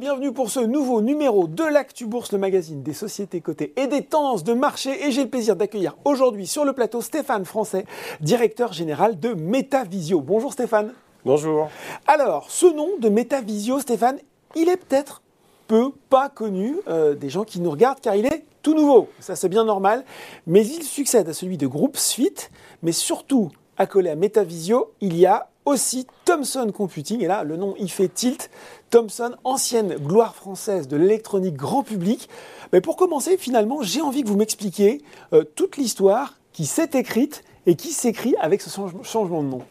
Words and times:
bienvenue 0.00 0.32
pour 0.32 0.48
ce 0.48 0.60
nouveau 0.60 1.02
numéro 1.02 1.46
de 1.46 1.62
l'Actu 1.62 2.06
Bourse, 2.06 2.32
le 2.32 2.38
magazine 2.38 2.82
des 2.82 2.94
sociétés 2.94 3.42
cotées 3.42 3.74
et 3.76 3.86
des 3.86 4.02
tendances 4.02 4.44
de 4.44 4.54
marché. 4.54 5.06
Et 5.06 5.12
j'ai 5.12 5.24
le 5.24 5.28
plaisir 5.28 5.56
d'accueillir 5.56 5.94
aujourd'hui 6.06 6.46
sur 6.46 6.64
le 6.64 6.72
plateau 6.72 7.02
Stéphane 7.02 7.44
Français, 7.44 7.84
directeur 8.22 8.72
général 8.72 9.20
de 9.20 9.34
Metavisio. 9.34 10.22
Bonjour 10.22 10.54
Stéphane. 10.54 10.94
Bonjour. 11.26 11.68
Alors, 12.06 12.50
ce 12.50 12.64
nom 12.64 12.88
de 12.98 13.10
Metavisio, 13.10 13.78
Stéphane, 13.78 14.18
il 14.56 14.70
est 14.70 14.78
peut-être 14.78 15.20
peu 15.66 15.92
pas 16.08 16.30
connu 16.30 16.76
euh, 16.88 17.14
des 17.14 17.28
gens 17.28 17.44
qui 17.44 17.60
nous 17.60 17.70
regardent 17.70 18.00
car 18.00 18.16
il 18.16 18.24
est 18.24 18.46
tout 18.62 18.74
nouveau. 18.74 19.10
Ça, 19.20 19.36
c'est 19.36 19.50
bien 19.50 19.64
normal. 19.64 20.06
Mais 20.46 20.66
il 20.66 20.82
succède 20.82 21.28
à 21.28 21.34
celui 21.34 21.58
de 21.58 21.66
Groupe 21.66 21.98
Suite. 21.98 22.50
Mais 22.82 22.92
surtout, 22.92 23.50
accolé 23.76 24.08
à 24.08 24.16
Metavisio, 24.16 24.94
il 25.02 25.18
y 25.18 25.26
a 25.26 25.49
aussi 25.64 26.06
Thomson 26.24 26.70
Computing. 26.72 27.22
Et 27.22 27.26
là, 27.26 27.44
le 27.44 27.56
nom 27.56 27.74
y 27.78 27.88
fait 27.88 28.08
tilt. 28.08 28.50
Thomson, 28.90 29.32
ancienne 29.44 29.96
gloire 29.96 30.34
française 30.34 30.88
de 30.88 30.96
l'électronique 30.96 31.56
grand 31.56 31.82
public. 31.82 32.28
Mais 32.72 32.80
pour 32.80 32.96
commencer, 32.96 33.36
finalement, 33.36 33.82
j'ai 33.82 34.00
envie 34.00 34.22
que 34.22 34.28
vous 34.28 34.36
m'expliquiez 34.36 35.02
euh, 35.32 35.44
toute 35.54 35.76
l'histoire 35.76 36.38
qui 36.52 36.66
s'est 36.66 36.90
écrite 36.94 37.44
et 37.66 37.76
qui 37.76 37.88
s'écrit 37.88 38.34
avec 38.40 38.60
ce 38.60 38.70
changement 39.02 39.42
de 39.42 39.48
nom. 39.48 39.62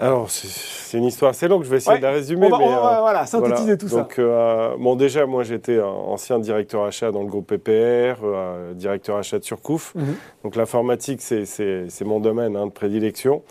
Alors, 0.00 0.30
c'est 0.30 0.96
une 0.96 1.04
histoire 1.04 1.32
assez 1.32 1.48
longue, 1.48 1.64
je 1.64 1.68
vais 1.68 1.78
essayer 1.78 1.98
de 1.98 2.02
la 2.02 2.12
résumer. 2.12 2.46
On 2.46 2.50
va, 2.50 2.58
mais, 2.58 2.66
euh, 2.66 3.00
voilà, 3.00 3.26
synthétiser 3.26 3.76
tout 3.76 3.88
Donc, 3.88 4.12
ça. 4.14 4.22
Euh, 4.22 4.76
bon, 4.78 4.94
déjà, 4.94 5.26
moi, 5.26 5.42
j'étais 5.42 5.80
ancien 5.80 6.38
directeur 6.38 6.84
achat 6.84 7.10
dans 7.10 7.22
le 7.22 7.26
groupe 7.26 7.48
PPR, 7.48 8.20
euh, 8.22 8.74
directeur 8.74 9.16
achat 9.16 9.40
de 9.40 9.44
Surcouf. 9.44 9.94
Mhm. 9.96 10.14
Donc, 10.44 10.54
l'informatique, 10.54 11.20
c'est 11.20 12.04
mon 12.04 12.20
domaine 12.20 12.56
hein, 12.56 12.66
de 12.66 12.72
prédilection. 12.72 13.42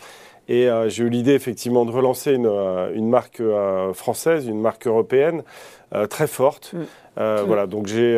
Et 0.49 0.69
j'ai 0.87 1.03
eu 1.03 1.09
l'idée, 1.09 1.33
effectivement, 1.33 1.83
de 1.83 1.91
relancer 1.91 2.33
une, 2.33 2.47
une 2.95 3.09
marque 3.09 3.41
française, 3.93 4.47
une 4.47 4.61
marque 4.61 4.87
européenne 4.87 5.43
très 6.09 6.27
forte. 6.27 6.73
Mhm. 6.73 6.85
Voilà, 7.45 7.67
donc 7.67 7.87
j'ai, 7.87 8.15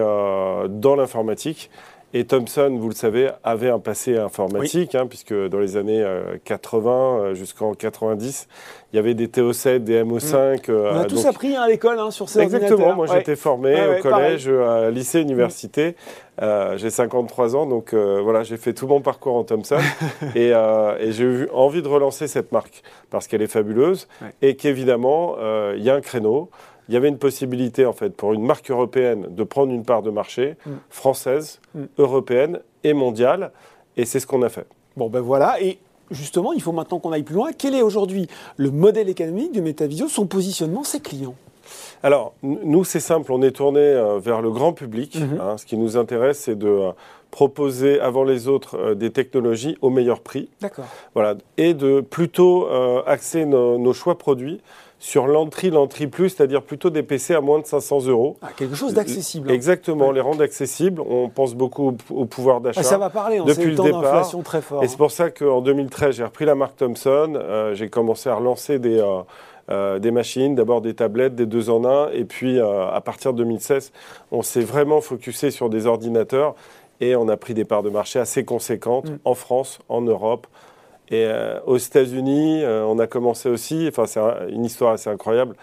dans 0.69 0.95
l'informatique, 0.95 1.71
et 2.13 2.25
Thomson, 2.25 2.75
vous 2.79 2.89
le 2.89 2.95
savez, 2.95 3.29
avait 3.43 3.69
un 3.69 3.77
passé 3.77 4.17
informatique, 4.17 4.95
hein, 4.95 5.05
puisque 5.07 5.33
dans 5.33 5.59
les 5.59 5.77
années 5.77 6.03
80 6.43 6.89
euh, 6.89 6.93
euh, 6.93 7.33
jusqu'en 7.35 7.73
90, 7.75 8.47
il 8.91 8.95
y 8.95 8.99
avait 8.99 9.13
des 9.13 9.27
TO7, 9.27 9.79
des 9.79 10.03
MO5. 10.03 10.35
Mm. 10.35 10.73
Euh, 10.73 10.91
On 10.93 10.97
a 10.97 11.05
tous 11.05 11.27
appris 11.27 11.55
hein, 11.55 11.61
à 11.61 11.67
l'école 11.67 11.99
hein, 11.99 12.09
sur 12.09 12.27
ces 12.27 12.39
Exactement, 12.39 12.95
moi 12.95 13.05
j'ai 13.05 13.19
été 13.19 13.35
formé 13.35 13.75
au 13.75 14.02
collège, 14.02 14.49
à 14.49 14.89
lycée, 14.89 15.21
université. 15.21 15.95
j'ai 16.41 16.89
53 16.89 17.55
ans, 17.55 17.67
donc 17.67 17.93
voilà, 17.93 18.41
j'ai 18.41 18.57
fait 18.57 18.73
tout 18.73 18.87
mon 18.87 19.02
parcours 19.02 19.35
en 19.35 19.43
Thomson. 19.43 19.77
et, 20.35 20.52
j'ai 21.09 21.23
eu 21.23 21.47
envie 21.53 21.83
de 21.83 21.87
relancer 21.87 22.27
cette 22.27 22.52
marque, 22.52 22.81
parce 23.11 23.27
qu'elle 23.27 23.43
est 23.43 23.47
fabuleuse, 23.47 24.07
et 24.41 24.55
qu'évidemment, 24.55 25.35
il 25.75 25.83
y 25.83 25.91
a 25.91 25.95
un 25.95 26.02
créneau 26.02 26.49
il 26.89 26.93
y 26.93 26.97
avait 26.97 27.07
une 27.07 27.19
possibilité 27.19 27.85
en 27.85 27.93
fait 27.93 28.09
pour 28.09 28.33
une 28.33 28.43
marque 28.43 28.69
européenne 28.69 29.27
de 29.29 29.43
prendre 29.43 29.71
une 29.71 29.85
part 29.85 30.01
de 30.01 30.09
marché 30.09 30.57
mm. 30.65 30.71
française, 30.89 31.61
mm. 31.75 31.83
européenne 31.99 32.59
et 32.83 32.93
mondiale, 32.93 33.51
et 33.95 34.05
c'est 34.05 34.19
ce 34.19 34.27
qu'on 34.27 34.41
a 34.41 34.49
fait. 34.49 34.65
Bon 34.97 35.07
ben 35.07 35.21
voilà, 35.21 35.61
et 35.61 35.77
justement, 36.09 36.51
il 36.51 36.61
faut 36.61 36.71
maintenant 36.71 36.99
qu'on 36.99 37.11
aille 37.11 37.23
plus 37.23 37.35
loin. 37.35 37.51
Quel 37.55 37.75
est 37.75 37.83
aujourd'hui 37.83 38.27
le 38.57 38.71
modèle 38.71 39.07
économique 39.07 39.51
de 39.51 39.61
Metavisio, 39.61 40.07
son 40.07 40.25
positionnement, 40.25 40.83
ses 40.83 40.99
clients? 40.99 41.35
Alors, 42.01 42.33
nous, 42.41 42.83
c'est 42.83 42.99
simple, 42.99 43.31
on 43.31 43.43
est 43.43 43.51
tourné 43.51 43.79
euh, 43.79 44.17
vers 44.17 44.41
le 44.41 44.49
grand 44.49 44.73
public. 44.73 45.15
Mm-hmm. 45.15 45.39
Hein. 45.39 45.57
ce 45.57 45.65
qui 45.67 45.77
nous 45.77 45.97
intéresse, 45.97 46.39
c'est 46.39 46.57
de 46.57 46.67
euh, 46.67 46.91
proposer 47.29 47.99
avant 47.99 48.23
les 48.23 48.47
autres 48.47 48.77
euh, 48.77 48.95
des 48.95 49.11
technologies 49.11 49.77
au 49.81 49.91
meilleur 49.91 50.21
prix. 50.21 50.49
D'accord. 50.61 50.85
Voilà, 51.14 51.35
et 51.58 51.75
de 51.75 52.02
plutôt 52.02 52.67
axer 53.05 53.45
nos 53.45 53.93
choix 53.93 54.17
produits 54.17 54.61
sur 54.99 55.27
l'entrée, 55.27 55.70
l'entrée 55.70 56.08
plus, 56.08 56.30
c'est-à-dire 56.30 56.61
plutôt 56.61 56.89
des 56.89 57.04
PC 57.04 57.33
à 57.33 57.39
moins 57.39 57.60
de 57.60 57.65
500 57.65 58.08
euros. 58.08 58.37
Ah, 58.42 58.49
quelque 58.55 58.76
chose 58.76 58.93
d'accessible. 58.93 59.49
Hein. 59.49 59.54
Exactement, 59.54 60.11
les 60.11 60.20
rendre 60.20 60.43
accessibles. 60.43 61.02
On 61.02 61.30
pense 61.30 61.55
beaucoup 61.55 61.95
au, 62.10 62.26
pouvoir 62.26 62.60
d'achat. 62.60 62.82
Ah, 62.82 62.83
ça 62.83 62.98
va 62.98 63.09
parler, 63.09 63.39
on 63.39 63.45
depuis 63.45 63.71
le, 63.71 63.77
le 63.77 63.83
départ. 63.83 64.30
très 64.43 64.61
fort. 64.61 64.83
Et 64.83 64.89
c'est 64.89 64.98
pour 64.98 65.11
ça 65.11 65.32
qu'en 65.32 65.61
2013, 65.61 66.17
j'ai 66.17 66.26
repris 66.26 66.43
la 66.43 66.55
marque 66.55 66.76
Thomson. 66.76 67.33
Euh, 67.36 67.73
j'ai 67.76 67.89
commencé 67.89 68.27
à 68.30 68.36
relancer 68.36 68.77
des, 68.77 68.99
euh, 68.99 69.21
euh, 69.71 69.99
des 69.99 70.11
machines, 70.11 70.54
d'abord 70.54 70.82
des 70.82 70.93
tablettes, 70.93 71.33
des 71.33 71.45
deux 71.45 71.70
en 71.70 71.86
un. 71.86 72.09
Et 72.11 72.26
puis, 72.26 72.59
à 72.59 72.99
partir 72.99 73.32
de 73.32 73.38
2016, 73.38 73.93
on 74.32 74.42
s'est 74.42 74.61
vraiment 74.61 74.99
focusé 74.99 75.49
sur 75.49 75.70
des 75.70 75.88
ordinateurs. 75.88 76.55
Et 76.99 77.15
on 77.15 77.30
a 77.30 77.38
pris 77.38 77.54
des 77.54 77.64
parts 77.64 77.83
de 77.83 77.89
marché 77.89 78.20
assez 78.20 78.43
conséquentes 78.43 79.09
mm. 79.09 79.20
en 79.23 79.33
France, 79.33 79.80
en 79.88 80.02
Europe, 80.02 80.48
et 81.09 81.25
euh, 81.25 81.59
aux 81.65 81.77
États-Unis, 81.77 82.64
euh, 82.64 82.83
on 82.86 82.99
a 82.99 83.08
commencé 83.08 83.49
aussi, 83.49 83.87
enfin 83.87 84.05
c'est 84.05 84.21
une 84.49 84.65
histoire 84.65 84.93
assez 84.93 85.09
incroyable. 85.09 85.55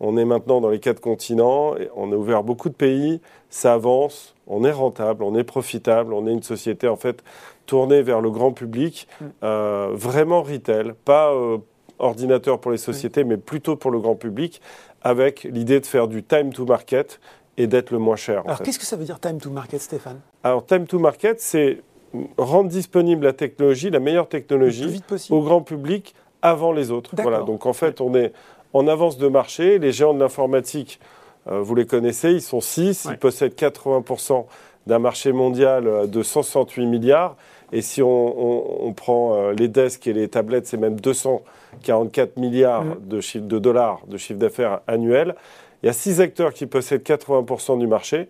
On 0.00 0.16
est 0.16 0.24
maintenant 0.24 0.60
dans 0.60 0.70
les 0.70 0.80
quatre 0.80 1.00
continents, 1.00 1.76
et 1.76 1.88
on 1.94 2.10
a 2.12 2.16
ouvert 2.16 2.42
beaucoup 2.42 2.68
de 2.68 2.74
pays, 2.74 3.20
ça 3.50 3.74
avance, 3.74 4.34
on 4.46 4.64
est 4.64 4.72
rentable, 4.72 5.22
on 5.22 5.36
est 5.36 5.44
profitable, 5.44 6.12
on 6.12 6.26
est 6.26 6.32
une 6.32 6.42
société 6.42 6.88
en 6.88 6.96
fait 6.96 7.22
tournée 7.66 8.02
vers 8.02 8.20
le 8.20 8.30
grand 8.30 8.52
public, 8.52 9.06
mm. 9.20 9.24
euh, 9.44 9.90
vraiment 9.92 10.42
retail, 10.42 10.92
pas 11.04 11.32
ordinateur 11.98 12.60
pour 12.60 12.72
les 12.72 12.78
sociétés, 12.78 13.22
mais 13.22 13.36
plutôt 13.36 13.76
pour 13.76 13.90
le 13.90 14.00
grand 14.00 14.16
public, 14.16 14.60
avec 15.02 15.44
l'idée 15.44 15.80
de 15.80 15.86
faire 15.86 16.08
du 16.08 16.22
time 16.22 16.52
to 16.52 16.64
market 16.64 17.20
et 17.56 17.66
d'être 17.66 17.90
le 17.90 17.98
moins 17.98 18.16
cher. 18.16 18.42
Alors 18.44 18.60
qu'est-ce 18.62 18.78
que 18.78 18.86
ça 18.86 18.96
veut 18.96 19.04
dire 19.04 19.20
time 19.20 19.40
to 19.40 19.50
market, 19.50 19.80
Stéphane? 19.80 20.20
Alors 20.42 20.64
time 20.64 20.86
to 20.86 20.98
market, 20.98 21.40
c'est 21.40 21.82
rendre 22.36 22.68
disponible 22.68 23.24
la 23.24 23.32
technologie, 23.32 23.90
la 23.90 24.00
meilleure 24.00 24.28
technologie, 24.28 25.02
au 25.30 25.42
grand 25.42 25.62
public 25.62 26.14
avant 26.42 26.72
les 26.72 26.90
autres. 26.90 27.10
Voilà. 27.16 27.42
Donc 27.42 27.66
en 27.66 27.72
fait, 27.72 28.00
on 28.00 28.14
est 28.14 28.32
en 28.72 28.86
avance 28.88 29.18
de 29.18 29.28
marché. 29.28 29.78
Les 29.78 29.92
géants 29.92 30.14
de 30.14 30.20
l'informatique, 30.20 31.00
euh, 31.50 31.60
vous 31.60 31.74
les 31.74 31.86
connaissez, 31.86 32.32
ils 32.32 32.42
sont 32.42 32.60
6, 32.60 33.08
ils 33.10 33.18
possèdent 33.18 33.54
80% 33.54 34.44
d'un 34.86 34.98
marché 34.98 35.32
mondial 35.32 35.86
euh, 35.86 36.06
de 36.06 36.22
168 36.22 36.86
milliards. 36.86 37.36
Et 37.74 37.80
si 37.80 38.02
on, 38.02 38.92
prend 38.94 39.34
euh, 39.34 39.52
les 39.52 39.68
desks 39.68 40.06
et 40.06 40.12
les 40.12 40.28
tablettes, 40.28 40.66
c'est 40.66 40.76
même 40.76 41.00
244 41.00 42.36
milliards 42.36 42.84
de, 43.00 43.20
chiffre, 43.20 43.46
de 43.46 43.58
dollars 43.58 44.02
de 44.06 44.18
chiffre 44.18 44.38
d'affaires 44.38 44.80
annuel. 44.86 45.34
Il 45.82 45.86
y 45.86 45.88
a 45.88 45.94
6 45.94 46.20
acteurs 46.20 46.52
qui 46.52 46.66
possèdent 46.66 47.02
80% 47.02 47.78
du 47.78 47.86
marché 47.86 48.28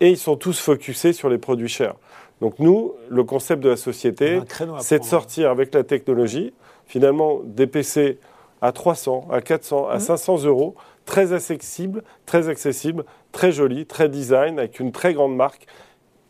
et 0.00 0.10
ils 0.10 0.18
sont 0.18 0.36
tous 0.36 0.58
focusés 0.58 1.12
sur 1.12 1.28
les 1.28 1.38
produits 1.38 1.68
chers. 1.68 1.94
Donc 2.40 2.58
nous, 2.58 2.94
le 3.08 3.22
concept 3.22 3.62
de 3.62 3.68
la 3.68 3.76
société, 3.76 4.40
c'est 4.78 5.00
de 5.00 5.04
sortir 5.04 5.50
avec 5.50 5.74
la 5.74 5.84
technologie, 5.84 6.54
finalement 6.86 7.40
des 7.44 7.66
PC 7.66 8.18
à 8.62 8.72
300, 8.72 9.28
à 9.30 9.40
400, 9.40 9.88
à 9.88 10.00
500 10.00 10.38
mmh. 10.38 10.46
euros, 10.46 10.74
très 11.04 11.32
accessible, 11.32 12.02
très 12.26 12.48
accessible, 12.48 13.04
très 13.32 13.52
joli, 13.52 13.86
très 13.86 14.08
design, 14.08 14.58
avec 14.58 14.80
une 14.80 14.92
très 14.92 15.14
grande 15.14 15.36
marque, 15.36 15.66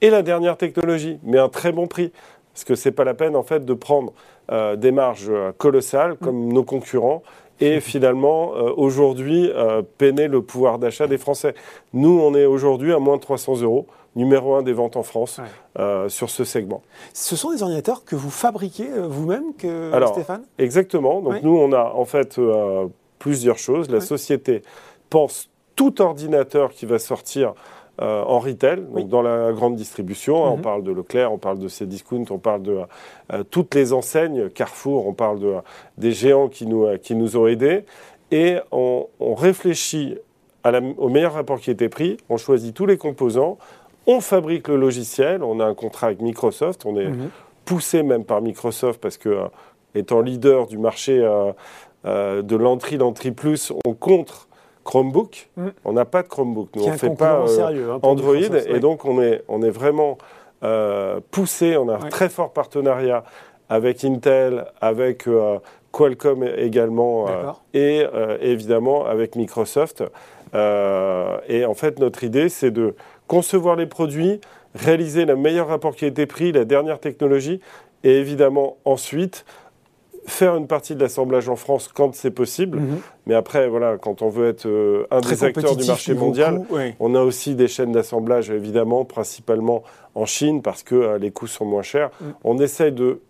et 0.00 0.10
la 0.10 0.22
dernière 0.22 0.56
technologie, 0.56 1.18
mais 1.22 1.38
un 1.38 1.48
très 1.48 1.72
bon 1.72 1.86
prix. 1.86 2.12
Parce 2.52 2.64
que 2.64 2.74
ce 2.74 2.88
n'est 2.88 2.94
pas 2.94 3.04
la 3.04 3.14
peine 3.14 3.36
en 3.36 3.44
fait 3.44 3.64
de 3.64 3.74
prendre 3.74 4.12
euh, 4.50 4.74
des 4.74 4.90
marges 4.90 5.28
euh, 5.30 5.52
colossales 5.56 6.16
comme 6.16 6.46
mmh. 6.46 6.52
nos 6.52 6.64
concurrents 6.64 7.22
et 7.60 7.80
finalement 7.80 8.54
euh, 8.54 8.72
aujourd'hui 8.76 9.50
peiner 9.98 10.28
le 10.28 10.42
pouvoir 10.42 10.78
d'achat 10.78 11.06
des 11.06 11.18
Français. 11.18 11.54
Nous, 11.92 12.20
on 12.20 12.34
est 12.34 12.46
aujourd'hui 12.46 12.92
à 12.92 12.98
moins 12.98 13.16
de 13.16 13.22
300 13.22 13.60
euros 13.62 13.86
numéro 14.16 14.54
un 14.54 14.62
des 14.62 14.72
ventes 14.72 14.96
en 14.96 15.02
France 15.02 15.40
euh, 15.78 16.08
sur 16.08 16.30
ce 16.30 16.44
segment. 16.44 16.82
Ce 17.12 17.36
sont 17.36 17.52
des 17.52 17.62
ordinateurs 17.62 18.04
que 18.04 18.16
vous 18.16 18.30
fabriquez 18.30 18.90
euh, 18.90 19.06
vous-même, 19.06 19.54
que 19.56 19.92
Stéphane? 20.08 20.42
Exactement. 20.58 21.20
Donc 21.20 21.42
nous, 21.42 21.56
on 21.56 21.72
a 21.72 21.92
en 21.94 22.04
fait 22.04 22.38
euh, 22.38 22.86
plusieurs 23.18 23.58
choses. 23.58 23.90
La 23.90 24.00
société 24.00 24.62
pense 25.08 25.48
tout 25.76 26.02
ordinateur 26.02 26.70
qui 26.70 26.86
va 26.86 26.98
sortir 26.98 27.54
en 28.00 28.38
retail, 28.38 28.82
donc 28.94 29.08
dans 29.08 29.22
la 29.22 29.52
grande 29.52 29.76
distribution. 29.76 30.46
Hein, 30.46 30.50
on 30.52 30.56
mhm. 30.56 30.62
parle 30.62 30.82
de 30.82 30.92
Leclerc, 30.92 31.32
on 31.32 31.38
parle 31.38 31.58
de 31.58 31.68
Cdiscount, 31.68 32.24
on 32.30 32.38
parle 32.38 32.62
de 32.62 32.78
toutes 33.50 33.74
les 33.74 33.92
enseignes, 33.92 34.48
Carrefour, 34.48 35.06
on 35.06 35.12
parle 35.12 35.38
de, 35.38 35.54
des 35.98 36.12
géants 36.12 36.48
qui 36.48 36.66
nous, 36.66 36.86
qui 36.98 37.14
nous 37.14 37.36
ont 37.36 37.46
aidés. 37.46 37.84
Et 38.30 38.58
on, 38.70 39.06
réfléchit 39.34 40.16
à 40.62 40.70
la, 40.70 40.80
au 40.80 41.08
meilleur 41.08 41.34
rapport 41.34 41.60
qui 41.60 41.70
était 41.70 41.88
pris, 41.88 42.16
on 42.28 42.36
choisit 42.36 42.74
tous 42.74 42.86
les 42.86 42.96
composants, 42.96 43.58
on 44.06 44.20
fabrique 44.20 44.68
le 44.68 44.76
logiciel, 44.76 45.42
on 45.42 45.60
a 45.60 45.64
un 45.64 45.74
contrat 45.74 46.08
avec 46.08 46.20
Microsoft, 46.20 46.86
on 46.86 46.96
est 46.96 47.08
mhm. 47.08 47.30
poussé 47.64 48.02
même 48.02 48.24
par 48.24 48.40
Microsoft 48.40 49.00
parce 49.00 49.16
que, 49.16 49.28
euh, 49.28 49.48
étant 49.94 50.20
leader 50.20 50.66
du 50.66 50.78
marché 50.78 51.18
euh, 51.18 51.52
euh, 52.04 52.42
de 52.42 52.56
l'entrée, 52.56 52.96
l'entrée 52.96 53.32
plus, 53.32 53.72
on 53.84 53.94
contre 53.94 54.48
Chromebook. 54.84 55.48
Mhm. 55.56 55.72
On 55.84 55.92
n'a 55.92 56.04
pas 56.04 56.22
de 56.22 56.28
Chromebook. 56.28 56.68
Nous, 56.76 56.84
on 56.84 56.90
ne 56.90 56.96
fait 56.96 57.14
pas 57.16 57.44
hein, 57.46 57.98
Android. 58.02 58.34
Et 58.34 58.80
donc, 58.80 59.04
on 59.04 59.20
est, 59.22 59.42
on 59.48 59.62
est 59.62 59.70
vraiment 59.70 60.18
poussé. 61.30 61.76
On 61.76 61.88
a 61.88 61.96
un 61.96 62.08
très 62.08 62.28
fort 62.28 62.52
partenariat 62.52 63.24
avec 63.68 64.04
Intel, 64.04 64.66
avec 64.80 65.26
Qualcomm 65.92 66.44
également, 66.56 67.26
et 67.72 68.04
évidemment 68.40 69.06
avec 69.06 69.36
Microsoft. 69.36 70.02
et 70.54 71.64
en 71.64 71.74
fait, 71.74 71.98
notre 71.98 72.24
idée, 72.24 72.48
c'est 72.48 72.70
de 72.70 72.94
concevoir 73.30 73.76
les 73.76 73.86
produits, 73.86 74.40
réaliser 74.74 75.24
le 75.24 75.36
meilleur 75.36 75.68
rapport 75.68 75.94
qui 75.94 76.04
a 76.04 76.08
été 76.08 76.26
pris, 76.26 76.50
la 76.50 76.64
dernière 76.64 76.98
technologie, 76.98 77.60
et 78.02 78.16
évidemment 78.16 78.76
ensuite 78.84 79.44
faire 80.30 80.56
une 80.56 80.66
partie 80.66 80.94
de 80.94 81.00
l'assemblage 81.00 81.48
en 81.48 81.56
France 81.56 81.90
quand 81.92 82.14
c'est 82.14 82.30
possible. 82.30 82.78
Mhm. 82.78 83.00
Mais 83.26 83.34
après, 83.34 83.68
voilà, 83.68 83.98
quand 83.98 84.22
on 84.22 84.28
veut 84.28 84.48
être 84.48 84.66
euh, 84.66 85.06
un 85.10 85.20
des 85.20 85.44
acteurs 85.44 85.76
du 85.76 85.86
marché 85.86 86.14
mondial, 86.14 86.62
on 86.98 87.14
a 87.14 87.22
aussi 87.22 87.54
des 87.54 87.68
chaînes 87.68 87.92
d'assemblage, 87.92 88.50
évidemment, 88.50 89.04
principalement 89.04 89.82
en 90.14 90.26
Chine, 90.26 90.62
parce 90.62 90.82
que 90.82 90.94
euh, 90.94 91.18
les 91.18 91.30
coûts 91.30 91.46
sont 91.46 91.64
moins 91.64 91.82
chers. 91.82 92.10
Mhm. 92.20 92.34
On 92.44 92.58
essaye 92.58 92.92
de 92.92 93.20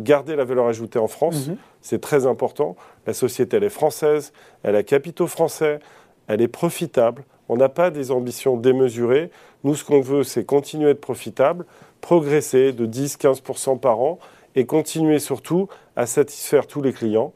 garder 0.00 0.36
la 0.36 0.44
valeur 0.44 0.66
ajoutée 0.66 0.98
en 0.98 1.08
France. 1.08 1.48
Mhm. 1.48 1.56
C'est 1.80 2.00
très 2.00 2.26
important. 2.26 2.76
La 3.06 3.14
société, 3.14 3.56
elle 3.56 3.64
est 3.64 3.68
française, 3.68 4.32
elle 4.62 4.76
a 4.76 4.82
capitaux 4.82 5.26
français, 5.26 5.80
elle 6.26 6.42
est 6.42 6.48
profitable. 6.48 7.24
On 7.48 7.56
n'a 7.56 7.68
pas 7.68 7.90
des 7.90 8.10
ambitions 8.10 8.56
démesurées. 8.56 9.30
Nous, 9.64 9.74
ce 9.74 9.84
qu'on 9.84 10.00
veut, 10.00 10.22
c'est 10.22 10.44
continuer 10.44 10.88
à 10.88 10.90
être 10.90 11.00
profitable, 11.00 11.64
progresser 12.00 12.72
de 12.72 12.86
10-15% 12.86 13.78
par 13.78 14.00
an 14.00 14.18
et 14.54 14.66
continuer 14.66 15.18
surtout 15.18 15.68
à 15.98 16.06
satisfaire 16.06 16.68
tous 16.68 16.80
les 16.80 16.92
clients. 16.92 17.32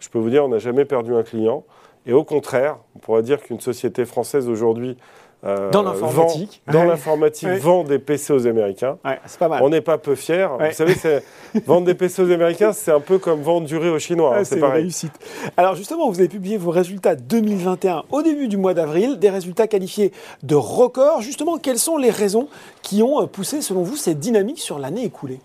Je 0.00 0.08
peux 0.08 0.18
vous 0.18 0.28
dire, 0.28 0.44
on 0.44 0.48
n'a 0.48 0.58
jamais 0.58 0.84
perdu 0.84 1.14
un 1.14 1.22
client. 1.22 1.64
Et 2.04 2.12
au 2.12 2.24
contraire, 2.24 2.78
on 2.96 2.98
pourrait 2.98 3.22
dire 3.22 3.40
qu'une 3.40 3.60
société 3.60 4.04
française 4.04 4.48
aujourd'hui 4.48 4.96
euh, 5.44 5.70
dans 5.70 5.84
l'informatique. 5.84 6.62
Vend, 6.66 6.72
dans 6.72 6.84
l'informatique, 6.84 7.48
vend 7.48 7.84
des 7.84 8.00
PC 8.00 8.32
aux 8.32 8.46
Américains. 8.48 8.98
c'est 9.26 9.38
pas 9.38 9.46
mal. 9.46 9.62
On 9.62 9.68
n'est 9.68 9.80
pas 9.80 9.98
peu 9.98 10.16
fiers. 10.16 10.48
Vous 10.58 10.72
savez, 10.72 10.94
vendre 11.66 11.86
des 11.86 11.94
PC 11.94 12.22
aux 12.22 12.30
Américains, 12.32 12.72
c'est 12.72 12.90
un 12.90 13.00
peu 13.00 13.18
comme 13.18 13.40
vendre 13.40 13.68
du 13.68 13.76
riz 13.76 13.88
aux 13.90 14.00
Chinois. 14.00 14.36
Hein, 14.36 14.44
c'est 14.44 14.58
une 14.58 14.64
réussite. 14.64 15.12
Alors 15.56 15.76
justement, 15.76 16.10
vous 16.10 16.18
avez 16.18 16.28
publié 16.28 16.56
vos 16.56 16.70
résultats 16.70 17.14
2021 17.14 18.02
au 18.10 18.22
début 18.22 18.48
du 18.48 18.56
mois 18.56 18.74
d'avril, 18.74 19.20
des 19.20 19.30
résultats 19.30 19.68
qualifiés 19.68 20.12
de 20.42 20.56
record. 20.56 21.22
Justement, 21.22 21.56
quelles 21.56 21.78
sont 21.78 21.98
les 21.98 22.10
raisons 22.10 22.48
qui 22.82 23.00
ont 23.00 23.24
poussé, 23.28 23.62
selon 23.62 23.82
vous, 23.82 23.96
cette 23.96 24.18
dynamique 24.18 24.58
sur 24.58 24.80
l'année 24.80 25.04
écoulée? 25.04 25.38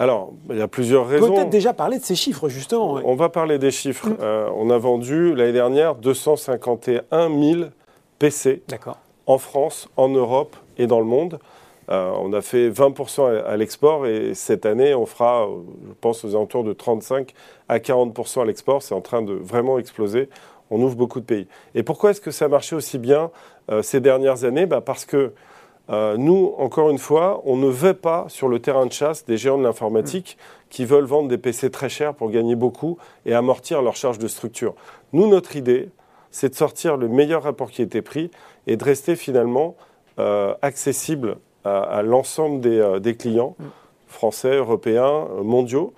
Alors, 0.00 0.32
il 0.48 0.56
y 0.56 0.62
a 0.62 0.68
plusieurs 0.68 1.08
raisons. 1.08 1.34
Peut-être 1.34 1.50
déjà 1.50 1.74
parler 1.74 1.98
de 1.98 2.04
ces 2.04 2.14
chiffres, 2.14 2.48
justement. 2.48 3.00
On 3.04 3.16
va 3.16 3.28
parler 3.28 3.58
des 3.58 3.72
chiffres. 3.72 4.08
Mm. 4.08 4.16
Euh, 4.20 4.48
on 4.54 4.70
a 4.70 4.78
vendu 4.78 5.34
l'année 5.34 5.52
dernière 5.52 5.96
251 5.96 7.28
000 7.28 7.70
PC 8.20 8.62
en 9.26 9.38
France, 9.38 9.88
en 9.96 10.08
Europe 10.08 10.56
et 10.78 10.86
dans 10.86 11.00
le 11.00 11.06
monde. 11.06 11.40
Euh, 11.90 12.12
on 12.20 12.32
a 12.32 12.42
fait 12.42 12.70
20% 12.70 13.44
à, 13.44 13.56
l'export 13.56 14.06
et 14.06 14.34
cette 14.34 14.66
année, 14.66 14.94
on 14.94 15.06
fera, 15.06 15.48
je 15.88 15.94
pense, 16.00 16.24
aux 16.24 16.34
alentours 16.36 16.62
de 16.62 16.72
35 16.72 17.32
à 17.68 17.78
40% 17.78 18.42
à 18.42 18.44
l'export. 18.44 18.82
C'est 18.82 18.94
en 18.94 19.00
train 19.00 19.22
de 19.22 19.32
vraiment 19.32 19.78
exploser. 19.78 20.28
On 20.70 20.80
ouvre 20.80 20.96
beaucoup 20.96 21.18
de 21.18 21.24
pays. 21.24 21.48
Et 21.74 21.82
pourquoi 21.82 22.10
est-ce 22.10 22.20
que 22.20 22.30
ça 22.30 22.44
a 22.44 22.48
marché 22.48 22.76
aussi 22.76 22.98
bien 22.98 23.30
euh, 23.70 23.82
ces 23.82 24.00
dernières 24.00 24.44
années? 24.44 24.66
Bah 24.66 24.82
Parce 24.82 25.06
que 25.06 25.32
euh, 25.90 26.16
nous, 26.18 26.54
encore 26.58 26.90
une 26.90 26.98
fois, 26.98 27.40
on 27.44 27.56
ne 27.56 27.68
veut 27.68 27.94
pas 27.94 28.26
sur 28.28 28.48
le 28.48 28.60
terrain 28.60 28.84
de 28.84 28.92
chasse 28.92 29.24
des 29.24 29.38
géants 29.38 29.58
de 29.58 29.62
l'informatique 29.62 30.36
qui 30.68 30.84
veulent 30.84 31.04
vendre 31.04 31.28
des 31.28 31.38
PC 31.38 31.70
très 31.70 31.88
chers 31.88 32.14
pour 32.14 32.30
gagner 32.30 32.56
beaucoup 32.56 32.98
et 33.24 33.34
amortir 33.34 33.80
leurs 33.80 33.96
charges 33.96 34.18
de 34.18 34.28
structure. 34.28 34.74
Nous, 35.12 35.26
notre 35.28 35.56
idée, 35.56 35.88
c'est 36.30 36.50
de 36.50 36.54
sortir 36.54 36.98
le 36.98 37.08
meilleur 37.08 37.42
rapport 37.42 37.70
qui 37.70 37.80
était 37.80 38.02
pris 38.02 38.30
et 38.66 38.76
de 38.76 38.84
rester 38.84 39.16
finalement 39.16 39.76
euh, 40.18 40.54
accessible 40.60 41.38
à, 41.64 42.02
l'ensemble 42.02 42.66
euh, 42.66 42.98
des, 42.98 43.16
clients 43.16 43.56
français, 44.06 44.56
européens, 44.56 45.26
mondiaux. 45.42 45.94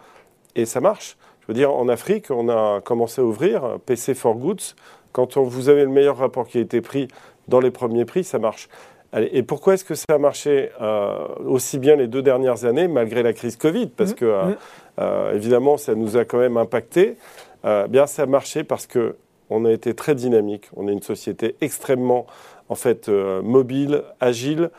Et 0.54 0.66
ça 0.66 0.81
marche. 0.81 1.16
Je 1.40 1.46
veux 1.48 1.54
dire, 1.54 1.72
en 1.75 1.88
Afrique, 1.88 2.31
on 2.31 2.48
a 2.48 2.81
commencé 2.81 3.20
à 3.20 3.25
ouvrir 3.25 3.78
PC 3.87 4.14
for 4.14 4.37
Goods. 4.37 4.75
Quand 5.12 5.37
vous 5.37 5.69
avez 5.69 5.82
le 5.82 5.90
meilleur 5.90 6.19
rapport 6.19 6.46
qui 6.46 6.58
a 6.58 6.60
été 6.60 6.81
pris 6.81 7.08
dans 7.48 7.58
les 7.58 7.72
premiers 7.72 8.04
prix, 8.04 8.22
ça 8.22 8.38
marche. 8.38 8.69
Et 9.16 9.42
pourquoi 9.42 9.74
est-ce 9.74 9.84
que 9.84 9.96
ça 9.96 10.06
a 10.10 10.18
marché 10.18 10.70
euh, 10.80 11.26
aussi 11.44 11.78
bien 11.78 11.96
les 11.96 12.06
deux 12.06 12.22
dernières 12.22 12.64
années, 12.64 12.86
malgré 12.86 13.22
la 13.22 13.32
crise 13.32 13.56
Covid? 13.56 13.88
Parce 13.88 14.12
mmh. 14.12 14.14
que, 14.14 14.24
euh, 14.24 14.44
mmh. 14.44 14.56
euh, 15.00 15.34
évidemment, 15.34 15.76
ça 15.76 15.96
nous 15.96 16.16
a 16.16 16.24
quand 16.24 16.38
même 16.38 16.56
impacté. 16.56 17.16
bien, 17.88 18.06
ça 18.06 18.22
a 18.22 18.26
marché 18.26 18.62
parce 18.62 18.86
que 18.86 19.16
on 19.52 19.64
a 19.64 19.72
été 19.72 19.94
très 19.94 20.14
dynamique. 20.14 20.70
On 20.76 20.86
est 20.86 20.92
une 20.92 21.02
société 21.02 21.56
extrêmement, 21.60 22.26
en 22.68 22.76
fait, 22.76 23.08
mobile, 23.08 24.04
agile. 24.20 24.70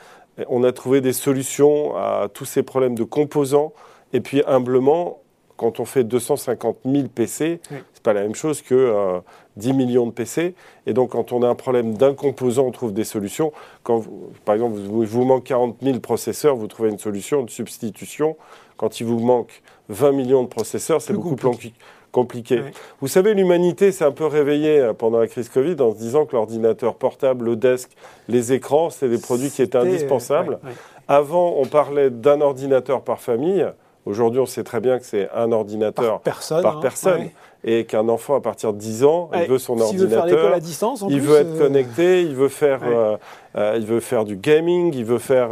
On 0.48 0.63
a 0.63 0.72
trouvé 0.72 1.01
des 1.01 1.12
solutions 1.12 1.98
à 1.98 2.30
tous 2.34 2.45
ces 2.45 2.63
problèmes 2.63 2.95
de 2.95 3.04
composants. 3.04 3.74
Et 4.13 4.22
puis, 4.22 4.44
humblement, 4.48 5.22
quand 5.57 5.81
on 5.81 5.86
fait 5.86 6.06
250 6.06 6.77
000 6.86 7.07
PC, 7.13 7.60
n'est 8.01 8.13
pas 8.13 8.13
la 8.13 8.21
même 8.21 8.36
chose 8.36 8.62
que 8.62 9.21
10 9.57 9.74
millions 9.74 10.07
de 10.07 10.12
PC. 10.12 10.56
Et 10.88 10.94
donc, 10.94 11.12
quand 11.12 11.31
on 11.31 11.44
a 11.44 11.48
un 11.48 11.56
problème 11.56 11.94
d'un 11.94 12.13
composant, 12.13 12.65
on 12.65 12.71
trouve 12.71 12.94
des 12.94 13.03
solutions. 13.03 13.51
Quand, 13.83 14.03
par 14.45 14.56
exemple, 14.56 14.77
il 14.80 15.07
vous 15.07 15.25
manque 15.25 15.44
40 15.45 15.77
000 15.81 16.00
processeurs, 16.00 16.56
vous 16.56 16.68
trouvez 16.68 16.89
une 16.89 17.00
solution 17.00 17.44
de 17.44 17.50
substitution. 17.50 18.38
Quand 18.77 19.00
il 19.00 19.06
vous 19.06 19.19
manque 19.19 19.62
20 19.89 20.12
millions 20.13 20.44
de 20.44 20.48
processeurs, 20.48 21.01
c'est 21.01 21.13
beaucoup 21.13 21.36
plus 21.36 21.74
compliqué. 22.12 22.62
Vous 23.00 23.07
savez, 23.07 23.33
l'humanité 23.33 23.92
s'est 23.92 24.03
un 24.03 24.12
peu 24.12 24.25
réveillée 24.25 24.80
euh, 24.80 24.94
pendant 24.94 25.19
la 25.19 25.27
crise 25.27 25.50
Covid 25.50 25.77
en 25.80 25.92
se 25.92 25.98
disant 25.98 26.25
que 26.25 26.36
l'ordinateur 26.36 26.95
portable, 26.95 27.45
le 27.45 27.56
desk, 27.56 27.89
les 28.27 28.51
écrans, 28.53 28.89
c'est 28.89 29.07
des 29.07 29.18
produits 29.18 29.50
qui 29.50 29.62
étaient 29.62 29.77
indispensables. 29.77 30.59
Avant, 31.07 31.56
on 31.57 31.65
parlait 31.65 32.09
d'un 32.09 32.42
ordinateur 32.42 33.01
par 33.01 33.19
famille. 33.19 33.65
Aujourd'hui, 34.06 34.39
on 34.39 34.45
sait 34.45 34.63
très 34.63 34.80
bien 34.80 35.00
que 35.00 35.06
c'est 35.06 35.30
un 35.31 35.51
ordinateur 35.51 36.13
par 36.13 36.21
personne. 36.21 36.63
Par 36.63 36.77
hein. 36.77 36.81
personne. 36.81 37.30
Et 37.63 37.86
qu'un 37.86 38.10
enfant, 38.10 38.36
à 38.36 38.42
partir 38.42 38.74
de 38.74 38.80
10 38.80 39.04
ans, 39.04 39.30
il 39.36 39.48
veut 39.48 39.60
son 39.60 39.80
ordinateur. 39.80 40.25
Veut 40.25 40.36
faire 40.36 40.54
à 40.54 40.60
distance, 40.60 41.04
il 41.08 41.22
veut 41.22 41.38
être 41.38 41.56
euh, 41.56 41.60
connecté, 41.60 42.22
il 42.24 42.36
veut, 42.36 42.48
faire, 42.48 42.80
euh, 42.84 43.18
euh, 43.56 43.75
il 43.78 43.86
veut 43.86 44.00
faire 44.00 44.25
du 44.25 44.36
gaming, 44.36 44.94
il 44.96 45.06
veut 45.06 45.19
faire 45.19 45.50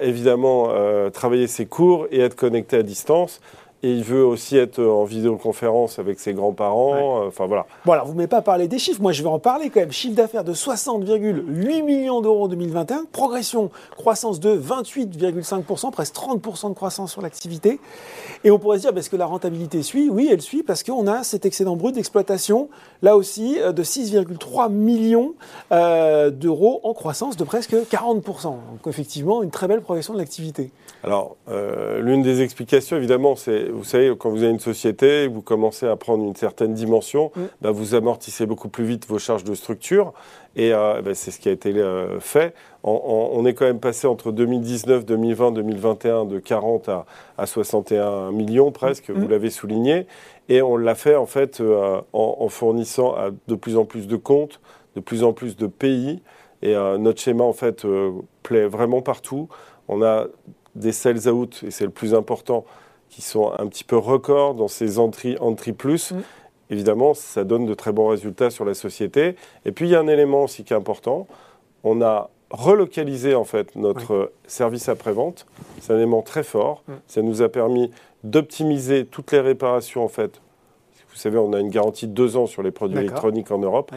évidemment 0.00 0.68
travailler 1.12 1.46
ses 1.46 1.66
cours 1.66 2.06
et 2.10 2.20
être 2.20 2.36
connecté 2.36 2.76
à 2.76 2.82
distance. 2.82 3.40
Et 3.82 3.92
il 3.92 4.02
veut 4.02 4.24
aussi 4.24 4.56
être 4.56 4.82
en 4.82 5.04
vidéoconférence 5.04 5.98
avec 5.98 6.18
ses 6.18 6.34
grands-parents. 6.34 7.26
Enfin 7.26 7.46
voilà. 7.46 7.66
Bon, 7.84 7.92
alors 7.92 8.06
vous 8.06 8.12
ne 8.12 8.16
m'avez 8.16 8.28
pas 8.28 8.42
parlé 8.42 8.66
des 8.66 8.78
chiffres. 8.78 9.00
Moi, 9.00 9.12
je 9.12 9.22
vais 9.22 9.28
en 9.28 9.38
parler 9.38 9.70
quand 9.70 9.80
même. 9.80 9.92
Chiffre 9.92 10.16
d'affaires 10.16 10.42
de 10.42 10.52
60,8 10.52 11.82
millions 11.82 12.20
d'euros 12.20 12.44
en 12.44 12.48
2021. 12.48 13.04
Progression, 13.12 13.70
croissance 13.96 14.40
de 14.40 14.56
28,5%, 14.58 15.92
presque 15.92 16.14
30% 16.14 16.70
de 16.70 16.74
croissance 16.74 17.12
sur 17.12 17.22
l'activité. 17.22 17.78
Et 18.44 18.50
on 18.50 18.58
pourrait 18.58 18.78
se 18.78 18.88
dire, 18.88 18.96
est-ce 18.98 19.10
que 19.10 19.16
la 19.16 19.26
rentabilité 19.26 19.82
suit? 19.82 20.10
Oui, 20.10 20.28
elle 20.30 20.40
suit 20.40 20.62
parce 20.62 20.82
qu'on 20.82 21.06
a 21.06 21.22
cet 21.22 21.46
excédent 21.46 21.76
brut 21.76 21.94
d'exploitation, 21.94 22.68
là 23.02 23.16
aussi, 23.16 23.58
euh, 23.60 23.72
de 23.72 23.82
6,3 23.84 24.70
millions 24.70 25.34
euh, 25.72 26.30
d'euros 26.30 26.80
en 26.82 26.94
croissance 26.94 27.36
de 27.36 27.44
presque 27.44 27.74
40%. 27.74 28.42
Donc 28.42 28.86
effectivement, 28.86 29.42
une 29.42 29.50
très 29.50 29.68
belle 29.68 29.82
progression 29.82 30.14
de 30.14 30.18
l'activité. 30.18 30.72
Alors, 31.04 31.36
euh, 31.48 32.00
l'une 32.00 32.22
des 32.22 32.42
explications, 32.42 32.96
évidemment, 32.96 33.36
c'est, 33.36 33.68
vous 33.68 33.84
savez, 33.84 34.12
quand 34.18 34.30
vous 34.30 34.42
avez 34.42 34.50
une 34.50 34.58
société, 34.58 35.28
vous 35.28 35.42
commencez 35.42 35.86
à 35.86 35.94
prendre 35.96 36.24
une 36.24 36.34
certaine 36.34 36.74
dimension, 36.74 37.30
mm. 37.36 37.42
bah, 37.62 37.70
vous 37.70 37.94
amortissez 37.94 38.46
beaucoup 38.46 38.68
plus 38.68 38.84
vite 38.84 39.06
vos 39.06 39.18
charges 39.18 39.44
de 39.44 39.54
structure. 39.54 40.12
Et 40.56 40.72
euh, 40.72 41.00
bah, 41.02 41.14
c'est 41.14 41.30
ce 41.30 41.38
qui 41.38 41.48
a 41.48 41.52
été 41.52 41.72
euh, 41.76 42.18
fait. 42.18 42.54
On, 42.82 43.44
est 43.44 43.54
quand 43.54 43.66
même 43.66 43.80
passé 43.80 44.06
entre 44.06 44.32
2019, 44.32 45.04
2020, 45.04 45.52
2021 45.52 46.24
de 46.24 46.38
40 46.38 46.88
à, 46.88 47.46
61 47.46 48.32
millions 48.32 48.72
presque, 48.72 49.10
vous 49.10 49.26
mm. 49.26 49.30
l'avez 49.30 49.50
souligné. 49.50 50.06
Et 50.48 50.62
on 50.62 50.76
l'a 50.76 50.94
fait 50.94 51.14
en 51.14 51.26
fait 51.26 51.62
en, 52.12 52.48
fournissant 52.48 53.14
à 53.14 53.30
de 53.46 53.54
plus 53.54 53.76
en 53.76 53.84
plus 53.84 54.06
de 54.06 54.16
comptes, 54.16 54.60
de 54.96 55.00
plus 55.00 55.22
en 55.22 55.32
plus 55.32 55.56
de 55.56 55.66
pays. 55.66 56.22
Et 56.62 56.74
notre 56.98 57.20
schéma 57.20 57.44
en 57.44 57.52
fait 57.52 57.86
plaît 58.42 58.66
vraiment 58.66 59.02
partout. 59.02 59.48
On 59.88 60.02
a 60.02 60.26
des 60.78 60.92
sales 60.92 61.28
out, 61.28 61.62
et 61.66 61.70
c'est 61.70 61.84
le 61.84 61.90
plus 61.90 62.14
important, 62.14 62.64
qui 63.08 63.22
sont 63.22 63.52
un 63.58 63.66
petit 63.66 63.84
peu 63.84 63.96
records 63.96 64.54
dans 64.54 64.68
ces 64.68 64.98
entrées 64.98 65.36
entry 65.40 65.72
plus. 65.72 66.12
Mm. 66.12 66.22
Évidemment, 66.70 67.14
ça 67.14 67.44
donne 67.44 67.64
de 67.64 67.74
très 67.74 67.92
bons 67.92 68.08
résultats 68.08 68.50
sur 68.50 68.64
la 68.64 68.74
société. 68.74 69.36
Et 69.64 69.72
puis, 69.72 69.88
il 69.88 69.92
y 69.92 69.94
a 69.94 70.00
un 70.00 70.08
élément 70.08 70.44
aussi 70.44 70.64
qui 70.64 70.74
est 70.74 70.76
important. 70.76 71.26
On 71.84 72.02
a 72.02 72.30
relocalisé 72.50 73.34
en 73.34 73.44
fait 73.44 73.76
notre 73.76 74.32
service 74.46 74.88
après-vente. 74.88 75.46
C'est 75.80 75.92
un 75.92 75.96
élément 75.96 76.22
très 76.22 76.42
fort. 76.42 76.82
Mm. 76.86 76.92
Ça 77.06 77.22
nous 77.22 77.42
a 77.42 77.48
permis 77.48 77.90
d'optimiser 78.24 79.06
toutes 79.06 79.32
les 79.32 79.40
réparations 79.40 80.04
en 80.04 80.08
fait 80.08 80.40
vous 81.18 81.22
savez, 81.22 81.38
on 81.38 81.52
a 81.52 81.58
une 81.58 81.68
garantie 81.68 82.06
de 82.06 82.12
deux 82.12 82.36
ans 82.36 82.46
sur 82.46 82.62
les 82.62 82.70
produits 82.70 83.00
électroniques 83.00 83.50
en 83.50 83.58
Europe. 83.58 83.90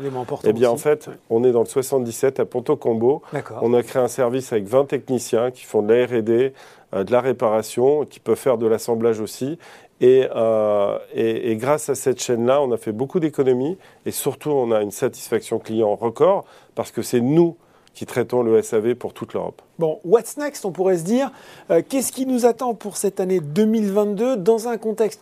Eh 0.44 0.54
bien, 0.54 0.72
en 0.72 0.78
fait, 0.78 1.08
on 1.30 1.44
est 1.44 1.51
dans 1.51 1.60
le 1.60 1.68
77 1.68 2.40
à 2.40 2.46
Ponto 2.46 2.75
Combo. 2.75 3.22
On 3.62 3.75
a 3.75 3.84
créé 3.84 4.01
un 4.01 4.08
service 4.08 4.51
avec 4.51 4.66
20 4.66 4.86
techniciens 4.86 5.51
qui 5.51 5.63
font 5.63 5.84
de 5.84 5.94
la 5.94 6.08
R&D, 6.08 6.54
euh, 6.96 7.04
de 7.04 7.12
la 7.12 7.22
réparation, 7.22 8.06
qui 8.06 8.20
peuvent 8.20 8.40
faire 8.40 8.58
de 8.58 8.66
l'assemblage 8.66 9.20
aussi. 9.20 9.60
Euh, 10.01 10.98
et, 11.13 11.51
et, 11.51 11.56
grâce 11.58 11.90
à 11.90 11.96
cette 11.96 12.20
chaîne-là, 12.20 12.60
on 12.60 12.72
a 12.72 12.78
fait 12.78 12.92
beaucoup 12.92 13.20
d'économies 13.20 13.78
et 14.08 14.12
surtout, 14.12 14.50
on 14.50 14.72
a 14.72 14.82
une 14.82 14.90
satisfaction 14.90 15.60
client 15.60 15.94
record 15.94 16.46
parce 16.74 16.90
que 16.90 17.04
c'est 17.04 17.22
nous 17.22 17.56
qui 17.94 18.08
traitons 18.08 18.42
le 18.42 18.60
SAV 18.63 18.96
pour 18.96 19.13
toute 19.13 19.36
l'Europe. 19.36 19.62
Bon, 19.78 20.00
what's 20.04 20.38
next, 20.38 20.66
on 20.66 20.72
pourrait 20.72 20.98
se 20.98 21.04
dire. 21.04 21.32
Euh, 21.70 21.84
qu'est-ce 21.88 22.12
qui 22.12 22.25
nous 22.25 22.48
attend 22.48 22.74
pour 22.74 22.98
cette 22.98 23.20
année 23.20 23.42
2022 23.42 24.38
dans 24.38 24.68
un 24.68 24.78
contexte 24.78 25.22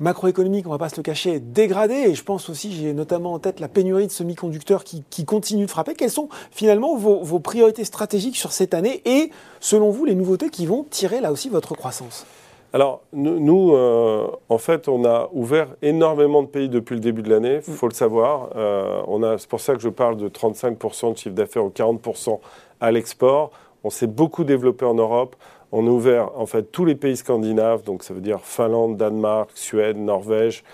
macroéconomique, 0.00 0.66
on 0.66 0.70
ne 0.70 0.74
va 0.74 0.78
pas 0.78 0.88
se 0.88 0.96
le 0.96 1.02
cacher, 1.02 1.40
dégradé. 1.40 1.94
Et 1.94 2.14
je 2.14 2.24
pense 2.24 2.48
aussi, 2.48 2.72
j'ai 2.72 2.92
notamment 2.92 3.34
en 3.34 3.38
tête 3.38 3.60
la 3.60 3.68
pénurie 3.68 4.06
de 4.06 4.12
semi-conducteurs 4.12 4.84
qui, 4.84 5.24
continue 5.24 5.66
de 5.66 5.70
frapper. 5.70 5.94
Quelles 5.94 6.10
sont 6.10 6.28
finalement 6.50 6.96
vos, 6.96 7.38
priorités 7.40 7.84
stratégiques 7.84 8.36
sur 8.36 8.52
cette 8.52 8.74
année 8.74 9.02
et, 9.04 9.30
selon 9.60 9.90
vous, 9.90 10.04
les 10.04 10.14
nouveautés 10.14 10.48
qui 10.48 10.66
vont 10.66 10.84
tirer 10.88 11.20
là 11.20 11.32
aussi 11.32 11.48
votre 11.48 11.74
croissance? 11.74 12.26
Alors, 12.72 13.02
nous, 13.14 13.72
euh, 13.72 14.26
en 14.50 14.58
fait, 14.58 14.88
on 14.88 15.04
a 15.04 15.30
ouvert 15.32 15.68
énormément 15.80 16.42
de 16.42 16.48
pays 16.48 16.68
depuis 16.68 16.94
le 16.94 17.00
début 17.00 17.22
de 17.22 17.30
l'année, 17.30 17.60
il 17.66 17.72
mm. 17.72 17.76
faut 17.76 17.88
le 17.88 17.94
savoir. 17.94 18.50
Euh, 18.56 19.36
c'est 19.38 19.48
pour 19.48 19.60
ça 19.60 19.74
que 19.74 19.80
je 19.80 19.88
parle 19.88 20.18
de 20.18 20.28
35% 20.28 21.12
de 21.12 21.18
chiffre 21.18 21.34
d'affaires 21.34 21.64
ou 21.64 21.70
40% 21.70 22.38
à 22.80 22.90
l'export. 22.90 23.50
On 23.84 23.90
s'est 23.90 24.06
beaucoup 24.06 24.44
développé 24.44 24.84
en 24.84 24.94
Europe. 24.94 25.36
On 25.72 25.86
a 25.86 25.90
ouvert, 25.90 26.30
en 26.36 26.46
fait, 26.46 26.72
tous 26.72 26.84
les 26.84 26.94
pays 26.94 27.16
scandinaves, 27.16 27.82
donc 27.82 28.02
ça 28.02 28.14
veut 28.14 28.20
dire 28.20 28.40
Finlande, 28.42 28.96
Danemark, 28.96 29.50
Suède, 29.54 29.96
Norvège. 29.96 30.64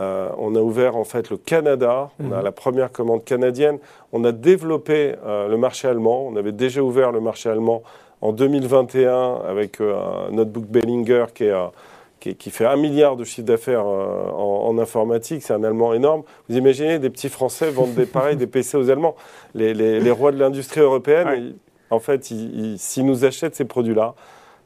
Euh, 0.00 0.28
on 0.38 0.54
a 0.54 0.60
ouvert, 0.60 0.96
en 0.96 1.04
fait, 1.04 1.30
le 1.30 1.36
Canada. 1.36 2.10
On 2.20 2.32
a 2.32 2.40
mm. 2.40 2.44
la 2.44 2.52
première 2.52 2.92
commande 2.92 3.24
canadienne. 3.24 3.78
On 4.12 4.24
a 4.24 4.32
développé 4.32 5.14
le 5.24 5.56
marché 5.56 5.88
allemand. 5.88 6.26
On 6.26 6.36
avait 6.36 6.52
déjà 6.52 6.82
ouvert 6.82 7.12
le 7.12 7.20
marché 7.20 7.48
allemand 7.48 7.82
en 8.24 8.32
2021 8.32 9.42
avec 9.46 9.80
euh, 9.80 10.28
un 10.28 10.32
notebook 10.32 10.64
Bellinger 10.64 11.26
qui, 11.34 12.34
qui, 12.34 12.50
fait 12.50 12.64
un 12.64 12.76
milliard 12.76 13.16
de 13.16 13.24
chiffre 13.24 13.46
d'affaires 13.46 13.84
euh, 13.86 14.30
en, 14.30 14.78
informatique, 14.78 15.42
c'est 15.42 15.52
un 15.52 15.62
Allemand 15.62 15.92
énorme. 15.92 16.22
Vous 16.48 16.56
imaginez 16.56 16.98
des 16.98 17.10
petits 17.10 17.28
Français 17.28 17.70
vendent 17.70 17.92
des 17.92 18.06
pareils, 18.06 18.36
des 18.36 18.46
PC 18.46 18.78
aux 18.78 18.88
Allemands. 18.88 19.14
Les, 19.54 20.10
rois 20.10 20.32
de 20.32 20.38
l'industrie 20.38 20.80
européenne, 20.80 21.54
en 21.90 21.98
fait, 21.98 22.24
s'ils 22.24 23.04
nous 23.04 23.26
achètent 23.26 23.56
ces 23.56 23.66
produits-là, 23.66 24.14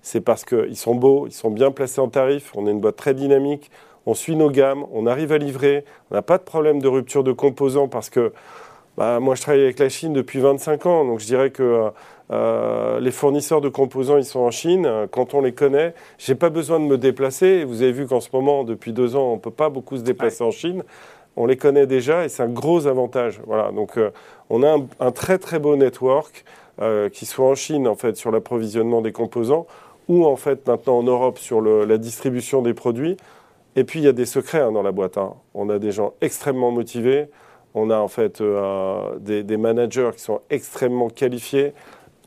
c'est 0.03 0.21
parce 0.21 0.45
qu'ils 0.45 0.77
sont 0.77 0.95
beaux, 0.95 1.27
ils 1.27 1.33
sont 1.33 1.51
bien 1.51 1.71
placés 1.71 2.01
en 2.01 2.09
tarif, 2.09 2.53
on 2.55 2.67
est 2.67 2.71
une 2.71 2.81
boîte 2.81 2.97
très 2.97 3.15
dynamique, 3.15 3.71
on 4.07 4.15
suit 4.15 4.37
nos 4.37 4.51
gammes, 4.51 4.85
on 4.93 5.07
arrive 5.07 5.33
à 5.33 5.39
livrer, 5.39 5.85
on 6.11 6.15
n'a 6.15 6.23
pas 6.23 6.39
de 6.39 6.43
problème 6.43 6.81
de 6.81 6.89
rupture 6.89 7.25
de 7.25 7.33
composants 7.33 7.89
parce 7.89 8.11
que 8.11 8.33
bah, 8.97 9.21
moi 9.21 9.35
je 9.35 9.43
travaille 9.43 9.63
avec 9.63 9.79
la 9.79 9.89
Chine 9.89 10.13
depuis 10.13 10.41
25 10.41 10.87
ans, 10.87 11.05
donc 11.05 11.21
je 11.21 11.27
dirais 11.27 11.51
que 11.51 11.63
euh, 11.63 11.91
euh, 12.31 13.01
les 13.01 13.11
fournisseurs 13.11 13.61
de 13.61 13.69
composants, 13.69 14.19
ils 14.19 14.25
sont 14.25 14.41
en 14.41 14.51
Chine. 14.51 14.91
Quand 15.11 15.35
on 15.35 15.41
les 15.41 15.53
connaît, 15.53 15.95
j'ai 16.19 16.35
pas 16.35 16.51
besoin 16.51 16.79
de 16.79 16.85
me 16.85 16.99
déplacer. 16.99 17.65
Vous 17.65 17.83
avez 17.83 17.93
vu 17.93 18.07
qu'en 18.07 18.21
ce 18.21 18.29
moment, 18.33 18.65
depuis 18.65 18.93
deux 18.93 19.17
ans, 19.17 19.33
on 19.33 19.39
peut 19.39 19.51
pas 19.51 19.71
beaucoup 19.71 19.97
se 19.97 20.03
déplacer 20.03 20.45
en 20.45 20.51
Chine. 20.51 20.85
On 21.37 21.47
les 21.47 21.57
connaît 21.57 21.87
déjà 21.87 22.25
et 22.25 22.29
c'est 22.29 22.43
un 22.43 22.49
gros 22.49 22.87
avantage. 22.87 23.41
Voilà. 23.47 23.71
Donc, 23.73 23.97
euh, 23.97 24.11
on 24.51 24.63
a 24.63 24.77
un, 25.01 25.13
très 25.13 25.39
très 25.39 25.59
beau 25.59 25.77
network, 25.77 26.45
euh, 26.81 27.09
qui 27.09 27.27
soit 27.27 27.47
en 27.47 27.55
Chine 27.55 27.89
en 27.89 27.95
fait 27.95 28.17
sur 28.17 28.31
l'approvisionnement 28.31 29.01
des 29.01 29.13
composants 29.13 29.67
ou 30.09 30.27
en 30.27 30.37
fait 30.37 30.67
maintenant 30.67 30.99
en 30.99 31.03
Europe 31.03 31.39
sur 31.39 31.61
la 31.61 31.99
distribution 31.99 32.63
des 32.63 32.75
produits. 32.75 33.17
Et 33.77 33.85
puis 33.85 34.01
il 34.01 34.05
y 34.05 34.09
a 34.09 34.13
des 34.13 34.27
secrets 34.27 34.61
hein, 34.61 34.73
dans 34.73 34.83
la 34.83 34.93
boîte. 34.93 35.19
Hein. 35.19 35.35
On 35.55 35.69
a 35.69 35.79
des 35.79 35.93
gens 35.93 36.15
extrêmement 36.21 36.71
motivés. 36.71 37.27
On 37.75 37.91
a 37.91 37.99
en 37.99 38.09
fait 38.09 38.43
des, 39.21 39.45
des 39.45 39.57
managers 39.57 40.11
qui 40.17 40.23
sont 40.23 40.41
extrêmement 40.51 41.09
qualifiés 41.11 41.75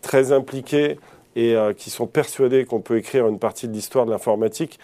très 0.01 0.31
impliqués 0.31 0.97
et 1.35 1.55
euh, 1.55 1.73
qui 1.73 1.89
sont 1.89 2.07
persuadés 2.07 2.65
qu'on 2.65 2.81
peut 2.81 2.97
écrire 2.97 3.27
une 3.27 3.39
partie 3.39 3.67
de 3.67 3.73
l'histoire 3.73 4.05
de 4.05 4.11
l'informatique 4.11 4.79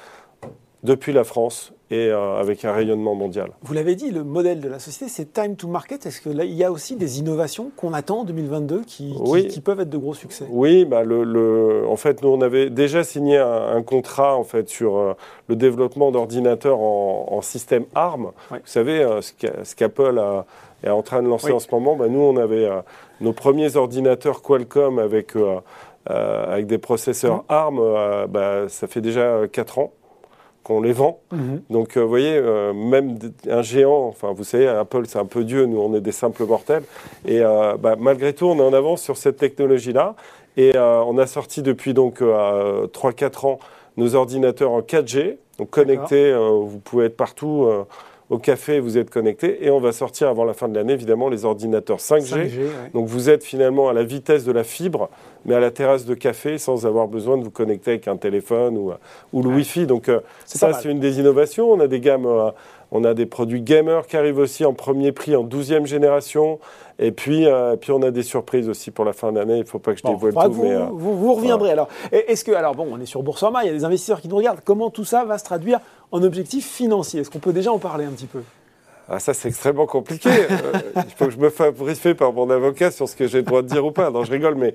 depuis 0.84 1.12
la 1.12 1.24
France 1.24 1.74
et 1.90 2.08
euh, 2.08 2.40
avec 2.40 2.66
un 2.66 2.74
rayonnement 2.74 3.16
mondial. 3.16 3.52
Vous 3.64 3.74
l'avez 3.74 3.96
dit, 3.96 4.12
le 4.12 4.24
modèle 4.24 4.60
de 4.60 4.68
la 4.68 4.80
société, 4.80 5.10
c'est 5.10 5.34
time 5.34 5.56
to 5.56 5.68
market. 5.68 6.06
Est-ce 6.06 6.22
qu'il 6.22 6.54
y 6.54 6.64
a 6.64 6.72
aussi 6.72 6.96
des 6.96 7.20
innovations 7.20 7.72
qu'on 7.76 7.94
attend 7.94 8.20
en 8.20 8.24
2022 8.24 8.82
qui, 8.86 9.16
qui, 9.50 9.62
peuvent 9.62 9.80
être 9.80 9.90
de 9.90 9.98
gros 9.98 10.14
succès? 10.14 10.46
Oui, 10.50 10.86
bah 10.86 11.04
le, 11.04 11.86
en 11.88 11.96
fait, 11.96 12.22
nous, 12.22 12.30
on 12.30 12.42
avait 12.42 12.70
déjà 12.70 13.04
signé 13.04 13.38
un, 13.38 13.82
contrat 13.84 14.36
en 14.36 14.44
fait, 14.44 14.70
sur 14.70 14.98
euh, 14.98 15.14
le 15.48 15.56
développement 15.56 16.12
d'ordinateurs 16.12 16.80
en, 16.80 17.42
système 17.42 17.86
ARM. 17.96 18.32
Vous 18.50 18.58
savez, 18.66 19.08
ce 19.22 19.76
qu'Apple 19.76 20.20
est 20.84 20.90
en 20.90 21.02
train 21.02 21.22
de 21.22 21.28
lancer 21.28 21.52
en 21.52 21.60
ce 21.60 21.68
moment. 21.72 21.96
Bah, 21.96 22.08
nous, 22.08 22.20
on 22.20 22.38
avait 22.38 22.66
euh, 22.66 22.82
nos 23.22 23.34
premiers 23.34 23.76
ordinateurs 23.76 24.42
Qualcomm 24.42 25.00
avec, 25.00 25.36
euh, 25.36 25.60
euh, 26.10 26.54
avec 26.54 26.68
des 26.68 26.78
processeurs 26.78 27.38
mmh. 27.38 27.44
ARM, 27.50 28.28
bah, 28.30 28.70
ça 28.70 28.88
fait 28.88 29.02
déjà 29.02 29.48
4 29.52 29.80
ans 29.80 29.92
qu'on 30.68 30.82
les 30.82 30.92
vend. 30.92 31.20
Mmh. 31.32 31.38
Donc, 31.70 31.98
vous 31.98 32.08
voyez, 32.08 32.42
même 32.74 33.18
un 33.50 33.62
géant, 33.62 34.08
enfin, 34.08 34.34
vous 34.34 34.44
savez, 34.44 34.68
Apple, 34.68 35.04
c'est 35.08 35.20
un 35.20 35.26
peu 35.26 35.44
Dieu, 35.44 35.66
nous, 35.66 35.80
on 35.80 35.96
est 35.96 36.02
des 36.02 36.12
simples 36.12 36.46
mortels. 36.46 36.84
Et 37.26 37.40
bah, 37.40 37.96
malgré 37.98 38.34
tout, 38.34 38.46
on 38.48 38.58
est 38.58 38.62
en 38.62 38.74
avance 38.74 39.02
sur 39.02 39.16
cette 39.16 39.38
technologie-là. 39.38 40.16
Et 40.58 40.74
on 40.78 41.18
a 41.18 41.28
sorti 41.28 41.62
depuis 41.62 41.94
donc 41.94 42.22
3-4 42.22 43.48
ans 43.48 43.60
nos 43.96 44.14
ordinateurs 44.16 44.72
en 44.72 44.82
4G, 44.82 45.38
donc 45.58 45.70
connectés, 45.72 46.32
vous 46.36 46.80
pouvez 46.84 47.06
être 47.06 47.18
partout 47.18 47.68
au 48.30 48.38
café, 48.40 48.80
vous 48.80 48.98
êtes 48.98 49.10
connecté. 49.10 49.66
Et 49.66 49.72
on 49.72 49.80
va 49.80 49.92
sortir 49.92 50.28
avant 50.28 50.44
la 50.44 50.54
fin 50.54 50.68
de 50.68 50.76
l'année, 50.76 50.94
évidemment, 50.94 51.30
les 51.30 51.46
ordinateurs 51.46 52.00
5G. 52.00 52.52
Donc 52.94 53.08
vous 53.08 53.30
êtes 53.30 53.44
finalement 53.44 53.88
à 53.90 53.94
la 53.94 54.04
vitesse 54.04 54.44
de 54.44 54.52
la 54.52 54.64
fibre, 54.64 55.10
mais 55.48 55.56
à 55.56 55.60
la 55.60 55.72
terrasse 55.72 56.06
de 56.06 56.14
café 56.14 56.58
sans 56.58 56.86
avoir 56.86 57.08
besoin 57.08 57.38
de 57.38 57.44
vous 57.44 57.52
connecter 57.52 57.92
avec 57.92 58.08
un 58.08 58.18
téléphone 58.18 58.78
ou, 58.78 58.92
ou 59.34 59.42
le 59.42 59.50
Wi-Fi. 59.50 59.88
Donc 59.88 60.10
euh, 60.10 60.20
ça, 60.46 60.74
c'est 60.74 60.90
une 60.90 61.00
des 61.00 61.20
innovations. 61.20 61.72
On 61.72 61.80
a 61.80 61.88
des 61.88 62.00
gammes. 62.00 62.26
Euh, 62.26 62.52
on 62.90 63.04
a 63.04 63.14
des 63.14 63.26
produits 63.26 63.60
gamers 63.60 64.08
qui 64.08 64.16
arrivent 64.16 64.38
aussi 64.38 64.64
en 64.64 64.74
premier 64.74 65.12
prix 65.12 65.36
en 65.36 65.44
12e 65.44 65.86
génération. 65.86 66.58
Et 67.00 67.12
puis, 67.12 67.46
euh, 67.46 67.76
puis 67.76 67.92
on 67.92 68.02
a 68.02 68.12
des 68.12 68.24
surprises 68.24 68.70
aussi 68.70 68.92
pour 68.92 69.04
la 69.04 69.12
fin 69.12 69.34
d'année. 69.34 69.58
Il 69.58 69.64
ne 69.64 69.66
faut 69.66 69.80
pas 69.80 69.94
que 69.94 70.00
je 70.00 70.04
dévoile 70.08 70.34
tout. 70.34 70.54
Vous, 70.54 70.64
mais, 70.64 70.78
vous, 70.90 71.18
vous, 71.18 71.34
reviendrez. 71.34 71.72
Alors, 71.72 71.90
est-ce 72.14 72.46
que, 72.46 72.54
alors 72.54 72.76
bon, 72.76 72.88
on 72.90 73.02
est 73.02 73.06
sur 73.06 73.24
Boursorama, 73.24 73.66
il 73.66 73.68
y 73.68 73.70
a 73.70 73.74
des 73.74 73.84
investisseurs 73.84 74.22
qui 74.22 74.30
nous 74.30 74.38
regardent. 74.38 74.62
Comment 74.64 74.90
tout 74.90 75.04
ça 75.04 75.26
va 75.26 75.38
se 75.38 75.44
traduire 75.44 75.82
en 76.14 76.24
objectifs 76.24 76.66
financiers? 76.66 77.20
Est-ce 77.20 77.30
qu'on 77.30 77.40
peut 77.40 77.52
déjà 77.52 77.74
en 77.74 77.80
parler 77.80 78.06
un 78.06 78.12
petit 78.12 78.26
peu? 78.26 78.40
Ah, 79.10 79.20
ça, 79.20 79.34
c'est 79.34 79.48
extrêmement 79.48 79.86
compliqué. 79.86 80.30
Euh, 80.38 81.02
il 81.08 81.14
faut 81.16 81.26
que 81.26 81.32
je 81.32 81.38
me 81.38 81.50
fasse 81.50 81.74
briefer 81.74 82.14
par 82.14 82.32
mon 82.34 82.50
avocat 82.50 82.90
sur 82.92 83.08
ce 83.08 83.16
que 83.16 83.28
j'ai 83.28 83.40
le 83.40 83.44
droit 83.44 83.62
de 83.62 83.68
dire 83.68 83.86
ou 83.86 83.92
pas. 83.92 84.10
Non, 84.10 84.24
je 84.24 84.32
rigole, 84.32 84.56
mais 84.56 84.74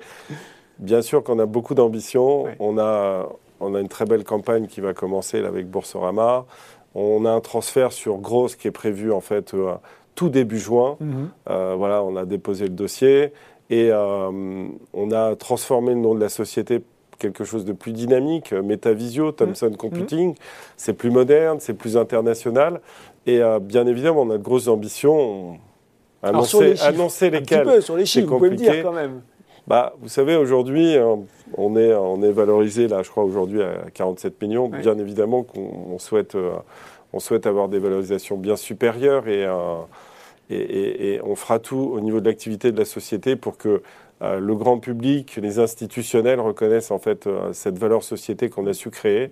bien 0.79 1.02
sûr 1.02 1.23
qu'on 1.23 1.38
a 1.38 1.47
beaucoup 1.47 1.75
d'ambition. 1.75 2.47
On, 2.59 2.79
a, 2.79 3.29
on 3.61 3.75
a 3.75 3.81
une 3.81 3.88
très 3.88 4.05
belle 4.05 4.25
campagne 4.25 4.67
qui 4.67 4.81
va 4.81 4.95
commencer 4.95 5.41
là, 5.41 5.49
avec 5.49 5.69
Boursorama. 5.69 6.47
On 6.95 7.25
a 7.25 7.31
un 7.31 7.41
transfert 7.41 7.93
sur 7.93 8.19
Grosse 8.19 8.57
qui 8.57 8.69
est 8.69 8.73
prévu 8.73 9.12
en 9.12 9.21
fait 9.21 9.55
euh, 9.55 9.75
tout 10.14 10.29
début 10.29 10.59
juin. 10.59 10.97
Mhm. 11.00 11.31
Euh, 11.50 11.75
voilà, 11.76 12.02
on 12.02 12.17
a 12.17 12.25
déposé 12.25 12.64
le 12.64 12.71
dossier 12.71 13.33
et 13.71 13.91
on 13.93 15.11
a 15.12 15.35
transformé 15.37 15.95
le 15.95 16.00
nom 16.00 16.14
de 16.14 16.21
la 16.21 16.29
société 16.29 16.83
quelque 17.23 17.45
chose 17.45 17.64
de 17.64 17.73
plus 17.73 17.93
dynamique, 17.93 18.52
euh, 18.52 18.62
Metavisio, 18.62 19.33
Thomson 19.33 19.71
mmh. 19.71 19.76
Computing. 19.76 20.35
C'est 20.76 20.93
plus 20.93 21.11
moderne, 21.11 21.59
c'est 21.61 21.75
plus 21.75 21.97
international. 21.97 22.81
Et 23.26 23.41
euh, 23.41 23.61
bien 23.61 23.87
évidemment, 23.87 24.23
on 24.23 24.31
a 24.31 24.38
de 24.38 24.43
grosses 24.43 24.69
ambitions. 24.69 25.59
Annoncer, 26.25 26.81
annoncer 26.83 27.31
lesquelles. 27.31 27.61
Un 27.61 27.64
petit 27.64 27.75
peu 27.76 27.81
sur 27.81 27.97
les 27.97 28.07
chiffres, 28.07 28.29
vous 28.29 28.37
pouvez 28.37 28.50
le 28.50 28.57
dire 28.57 28.83
quand 28.83 28.93
même. 28.93 29.23
Bah, 29.66 29.95
vous 30.00 30.09
savez, 30.09 30.37
aujourd'hui, 30.37 30.97
euh, 30.97 31.16
on 31.57 31.76
est, 31.76 31.95
on 31.95 32.23
est 32.23 32.33
valorisé, 32.33 32.88
là, 32.88 33.02
je 33.02 33.11
crois, 33.11 33.25
aujourd'hui 33.25 33.62
à 33.62 33.90
47 33.95 34.40
millions. 34.42 34.69
Bien 34.69 34.99
évidemment 34.99 35.42
qu'on 35.42 35.99
souhaite, 35.99 36.37
on 37.12 37.21
souhaite 37.21 37.47
avoir 37.47 37.69
des 37.69 37.78
valorisations 37.78 38.37
bien 38.37 38.57
supérieures 38.57 39.28
et, 39.28 39.47
et, 40.50 41.14
et, 41.14 41.21
on 41.23 41.37
fera 41.37 41.59
tout 41.59 41.90
au 41.95 42.00
niveau 42.00 42.21
de 42.21 42.26
l'activité 42.26 42.73
de 42.73 42.78
la 42.78 42.85
société 42.85 43.37
pour 43.37 43.57
que 43.57 43.83
euh, 44.23 44.38
le 44.38 44.54
grand 44.54 44.78
public, 44.78 45.37
les 45.42 45.59
institutionnels 45.59 46.40
reconnaissent 46.40 46.90
en 46.90 46.99
fait 46.99 47.26
euh, 47.26 47.52
cette 47.52 47.78
valeur 47.78 48.04
société 48.04 48.49
qu'on 48.49 48.66
a 48.66 48.73
su 48.73 48.90
créer. 48.90 49.31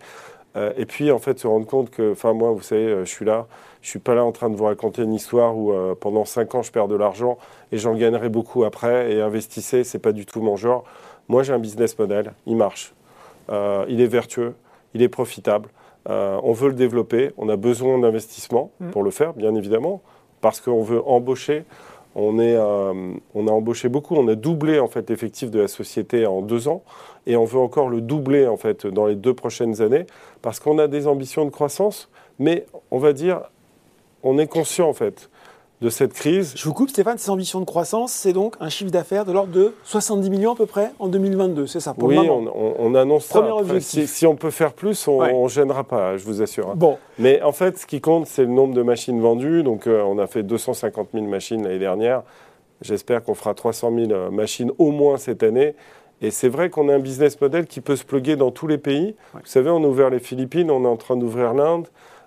Euh, 0.56 0.72
et 0.76 0.84
puis 0.84 1.12
en 1.12 1.20
fait 1.20 1.38
se 1.38 1.46
rendre 1.46 1.66
compte 1.66 1.90
que, 1.90 2.12
enfin 2.12 2.32
moi, 2.32 2.50
vous 2.50 2.62
savez, 2.62 3.04
je 3.04 3.10
suis 3.10 3.25
là, 3.25 3.46
je 3.82 3.88
suis 3.88 3.99
pas 3.99 4.14
là 4.14 4.25
en 4.25 4.32
train 4.32 4.50
de 4.50 4.56
vous 4.56 4.64
raconter 4.64 5.02
une 5.02 5.14
histoire 5.14 5.56
où 5.56 5.72
pendant 6.00 6.25
cinq 6.25 6.54
ans 6.54 6.62
je 6.62 6.70
perds 6.70 6.88
de 6.88 6.96
l'argent 6.96 7.38
et 7.72 7.78
j'en 7.78 7.94
gagnerai 7.94 8.28
beaucoup 8.28 8.64
après. 8.64 9.12
Et 9.12 9.22
investissez, 9.22 9.84
c'est 9.84 9.99
pas 9.99 10.12
du 10.12 10.26
tout 10.26 10.42
mon 10.42 10.56
genre. 10.56 10.84
Moi, 11.28 11.42
j'ai 11.42 11.52
un 11.52 11.58
business 11.58 11.99
model, 11.99 12.32
il 12.46 12.56
marche, 12.56 12.92
il 13.49 14.00
est 14.00 14.06
vertueux, 14.06 14.54
il 14.92 15.02
est 15.02 15.08
profitable. 15.08 15.70
on 16.06 16.52
veut 16.52 16.68
le 16.68 16.75
développer, 16.75 17.30
on 17.38 17.49
a 17.49 17.56
besoin 17.56 17.99
d'investissement 17.99 18.70
mmh. 18.80 18.90
pour 18.90 19.02
le 19.02 19.10
faire, 19.10 19.32
bien 19.32 19.54
évidemment, 19.54 20.02
parce 20.40 20.60
qu'on 20.60 20.82
veut 20.82 21.02
embaucher, 21.06 21.64
on, 22.14 22.38
est, 22.38 22.56
euh, 22.56 23.12
on 23.34 23.46
a 23.46 23.50
embauché 23.50 23.88
beaucoup, 23.88 24.16
on 24.16 24.26
a 24.28 24.34
doublé 24.34 24.80
en 24.80 24.88
fait 24.88 25.08
l'effectif 25.08 25.50
de 25.50 25.60
la 25.60 25.68
société 25.68 26.26
en 26.26 26.42
deux 26.42 26.68
ans 26.68 26.82
et 27.26 27.37
on 27.37 27.44
veut 27.44 27.60
encore 27.60 27.88
le 27.88 28.00
doubler 28.00 28.46
en 28.46 28.56
fait 28.56 28.87
dans 28.87 29.06
les 29.06 29.14
deux 29.14 29.34
prochaines 29.34 29.80
années 29.80 30.06
parce 30.42 30.58
qu'on 30.58 30.78
a 30.78 30.88
des 30.88 31.06
ambitions 31.06 31.44
de 31.44 31.50
croissance, 31.50 32.10
mais 32.38 32.66
on 32.90 32.99
va 32.99 33.12
dire, 33.12 33.42
on 34.23 34.39
est 34.39 34.47
conscient 34.47 34.89
en 34.89 34.95
fait 34.95 35.29
de 35.81 35.89
cette 35.89 36.12
crise. 36.12 36.53
Je 36.57 36.65
vous 36.65 36.75
coupe, 36.75 36.91
Stéphane, 36.91 37.17
ces 37.17 37.31
ambitions 37.31 37.61
de 37.61 37.65
croissance, 37.65 38.12
c'est 38.12 38.33
donc 38.33 38.55
un 38.61 38.69
chiffre 38.69 38.91
d'affaires 38.91 39.25
de 39.25 39.33
l'ordre 39.33 39.53
de 39.53 39.75
70 39.85 40.29
millions 40.29 40.53
à 40.53 40.57
peu 40.57 40.67
près 40.67 40.91
en 40.99 41.09
2022, 41.09 41.67
c'est 41.67 41.81
ça 41.81 41.95
pour 41.95 42.09
Oui, 42.09 42.19
on, 42.19 42.95
annonce 42.95 43.25
ça. 43.25 43.43
Si, 43.81 44.27
on 44.27 44.37
peut 44.37 44.50
faire 44.50 44.75
plus, 44.75 45.09
on 45.09 45.45
ne 45.45 45.49
gênera 45.49 45.85
pas, 45.85 46.17
je 46.19 46.25
vous 46.25 46.43
assure. 46.43 46.71
Hein. 46.71 46.75
Bon. 46.77 46.99
Mais 47.19 47.41
en 47.43 47.53
fait, 47.53 47.79
ce 47.79 47.87
qui 47.87 48.00
compte, 48.00 48.27
c'est 48.27 48.43
le 48.43 48.50
nombre 48.50 48.75
de 48.75 48.83
machines 48.83 49.21
vendues. 49.21 49.62
Donc, 49.62 49.87
euh, 49.87 50.03
on 50.03 50.19
a 50.19 50.27
fait 50.27 50.43
250 50.43 51.09
000 51.15 51.25
machines 51.27 51.62
l'année 51.62 51.79
dernière. 51.79 52.23
J'espère 52.83 53.23
qu'on 53.23 53.35
fera 53.35 53.55
300 53.55 53.93
000 53.95 54.12
euh, 54.12 54.31
machines 54.31 54.73
au 54.79 54.91
moins 54.91 55.17
cette 55.17 55.43
année. 55.43 55.75
Et 56.23 56.31
c'est 56.31 56.49
vrai 56.49 56.69
qu'on 56.69 56.91
a 56.91 56.95
un 56.95 56.99
business 56.99 57.41
model 57.41 57.67
qui 57.67 57.81
peut 57.81 57.97
se 57.97 58.05
pluguer 58.05 58.37
dans 58.37 58.50
tous 58.50 58.67
les 58.67 58.77
pays. 58.77 59.15
Vous 59.33 59.41
savez, 59.45 59.71
on 59.71 59.83
a 59.83 59.87
ouvert 59.87 60.11
les 60.11 60.19
Philippines, 60.19 60.71
on 60.71 60.85
est 60.85 60.89
en 60.89 60.99
train 60.99 61.17
d'ouvrir 61.17 61.55
l'Inde. 61.55 61.87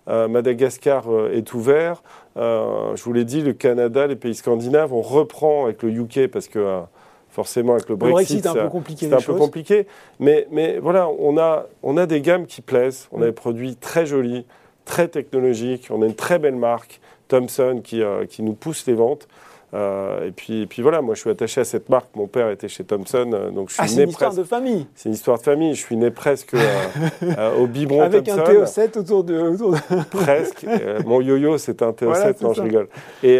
Euh, 0.09 0.27
Madagascar 0.27 1.09
euh, 1.09 1.31
est 1.33 1.53
ouvert. 1.53 2.03
Euh, 2.35 2.95
je 2.95 3.03
vous 3.03 3.13
l'ai 3.13 3.25
dit, 3.25 3.41
le 3.41 3.53
Canada, 3.53 4.05
les 4.05 4.15
pays 4.15 4.35
scandinaves, 4.35 4.93
on 4.93 5.01
reprend 5.01 5.65
avec 5.65 5.81
le 5.83 5.89
UK 5.91 6.27
parce 6.27 6.47
que 6.47 6.81
forcément 7.29 7.73
avec 7.73 7.89
le 7.89 7.95
Brexit, 7.95 8.43
c'est 8.43 8.49
un 8.49 8.53
peu 8.53 8.69
compliqué. 8.69 9.07
C'est 9.07 9.13
un 9.15 9.21
peu 9.21 9.35
compliqué, 9.35 9.87
mais, 10.19 10.47
mais 10.51 10.77
voilà, 10.79 11.07
on 11.07 11.37
a, 11.37 11.65
on 11.81 11.97
a 11.97 12.05
des 12.05 12.21
gammes 12.21 12.45
qui 12.45 12.61
plaisent, 12.61 13.07
on 13.11 13.21
a 13.21 13.25
des 13.25 13.31
produits 13.31 13.75
très 13.75 14.05
jolis, 14.05 14.45
très 14.85 15.07
technologiques, 15.07 15.87
on 15.89 16.01
a 16.01 16.05
une 16.05 16.15
très 16.15 16.39
belle 16.39 16.55
marque, 16.55 16.99
Thomson, 17.27 17.81
qui, 17.83 18.01
euh, 18.01 18.25
qui 18.25 18.43
nous 18.43 18.53
pousse 18.53 18.85
les 18.85 18.93
ventes. 18.93 19.27
Euh, 19.73 20.27
et, 20.27 20.31
puis, 20.31 20.67
puis 20.67 20.81
voilà, 20.81 21.01
moi 21.01 21.15
je 21.15 21.21
suis 21.21 21.29
attaché 21.29 21.61
à 21.61 21.65
cette 21.65 21.89
marque. 21.89 22.15
Mon 22.15 22.27
père 22.27 22.49
était 22.49 22.67
chez 22.67 22.83
Thomson, 22.83 23.31
euh, 23.33 23.49
donc 23.49 23.69
je 23.69 23.73
suis 23.73 23.83
ah, 23.83 23.87
C'est 23.87 24.03
une 24.03 24.09
histoire 24.09 24.33
de 24.33 24.43
famille. 24.43 24.85
C'est 24.93 25.09
une 25.09 25.15
histoire 25.15 25.39
de 25.39 25.43
famille. 25.43 25.73
Je 25.73 25.81
suis 25.81 25.97
né 25.97 26.11
presque 26.11 26.53
euh, 26.53 27.55
au 27.59 27.65
biberon 27.65 28.01
Avec 28.01 28.29
un 28.29 28.37
TO7 28.37 28.99
autour 28.99 29.23
de. 29.23 29.39
Autour 29.39 29.75
presque. 30.11 30.65
mon 31.05 31.21
yo-yo, 31.21 31.57
c'est 31.57 31.81
un 31.81 31.91
TO7. 31.91 32.43
non, 32.43 32.53
je 32.53 32.61
rigole. 32.61 32.87
Et, 33.23 33.39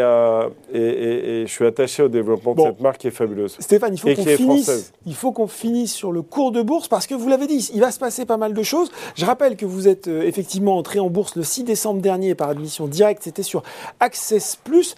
et, 0.74 1.42
et, 1.42 1.48
je 1.48 1.52
suis 1.52 1.66
attaché 1.66 2.02
au 2.02 2.10
développement 2.10 2.56
de 2.56 2.62
cette 2.62 2.82
marque 2.82 2.98
qui 2.98 3.08
est 3.08 3.12
fabuleuse. 3.12 3.56
Stéphane, 3.60 3.94
il 3.94 4.00
faut 4.00 4.13
qu'on 4.13 4.25
finisse. 4.25 4.94
Il 5.06 5.16
faut 5.16 5.32
qu'on 5.32 5.48
finisse 5.48 5.94
sur 5.94 6.12
le 6.12 6.24
cours 6.24 6.52
de 6.52 6.62
bourse 6.62 6.88
parce 6.88 7.06
que 7.06 7.13
vous 7.13 7.30
l'avez 7.30 7.48
dit, 7.48 7.70
il 7.74 7.82
va 7.82 7.92
se 7.92 8.00
passer 8.00 8.25
pas 8.25 8.38
mal 8.38 8.54
de 8.54 8.63
choses. 8.63 8.92
Je 9.16 9.25
rappelle 9.25 9.56
que 9.56 9.66
vous 9.66 9.88
êtes 9.88 10.08
effectivement 10.08 10.78
entré 10.78 11.00
en 11.00 11.10
bourse 11.10 11.36
le 11.36 11.44
6 11.44 11.63
décembre 11.63 12.02
dernier 12.02 12.34
par 12.34 12.50
admission 12.50 12.88
directe. 12.88 13.24
C'était 13.24 13.44
sur 13.44 13.62
Access 14.00 14.58
Plus. 14.63 14.96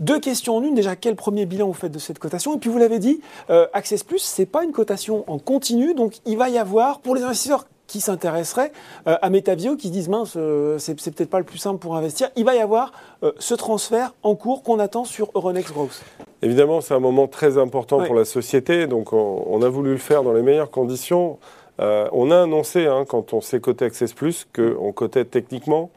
Deux 0.00 0.18
questions 0.18 0.56
en 0.56 0.62
une. 0.62 0.74
Déjà, 0.74 0.96
quel 0.96 1.14
premier 1.14 1.46
bilan 1.46 1.68
vous 1.68 1.72
faites 1.72 1.92
de 1.92 1.98
cette 1.98 2.18
cotation? 2.18 2.56
Et 2.56 2.58
puis, 2.58 2.68
vous 2.68 2.78
l'avez 2.78 2.98
dit, 2.98 3.20
euh, 3.50 3.66
Access 3.72 4.02
Plus, 4.02 4.18
ce 4.18 4.42
n'est 4.42 4.46
pas 4.46 4.64
une 4.64 4.72
cotation 4.72 5.24
en 5.28 5.38
continu. 5.38 5.94
Donc, 5.94 6.14
il 6.26 6.36
va 6.36 6.48
y 6.48 6.58
avoir, 6.58 6.98
pour 6.98 7.14
les 7.14 7.22
investisseurs 7.22 7.66
qui 7.86 8.00
s'intéresseraient 8.00 8.72
euh, 9.06 9.16
à 9.22 9.30
Metavio, 9.30 9.76
qui 9.76 9.90
disent 9.90 10.08
mince, 10.08 10.34
euh, 10.36 10.78
c'est, 10.78 10.94
peut-être 10.94 11.30
pas 11.30 11.38
le 11.38 11.44
plus 11.44 11.58
simple 11.58 11.78
pour 11.78 11.96
investir, 11.96 12.30
il 12.34 12.44
va 12.44 12.54
y 12.56 12.58
avoir 12.58 12.92
ce 13.38 13.54
transfert 13.54 14.14
en 14.22 14.34
cours 14.34 14.62
qu'on 14.62 14.78
attend 14.78 15.04
sur 15.04 15.30
Euronext 15.34 15.72
Growth. 15.72 16.02
Évidemment, 16.42 16.80
c'est 16.80 16.94
un 16.94 17.00
moment 17.00 17.28
très 17.28 17.56
important 17.56 18.04
pour 18.04 18.14
la 18.14 18.24
société. 18.24 18.86
Donc, 18.86 19.12
on, 19.12 19.62
a 19.62 19.68
voulu 19.68 19.92
le 19.92 19.98
faire 19.98 20.22
dans 20.22 20.32
les 20.32 20.42
meilleures 20.42 20.70
conditions. 20.70 21.38
on 21.78 22.30
a 22.30 22.42
annoncé, 22.42 22.86
hein, 22.86 23.04
quand 23.08 23.32
on 23.32 23.40
s'est 23.40 23.60
coté 23.60 23.84
Access 23.84 24.12
Plus, 24.12 24.46
qu'on 24.54 24.92
cotait 24.92 25.24
techniquement. 25.24 25.90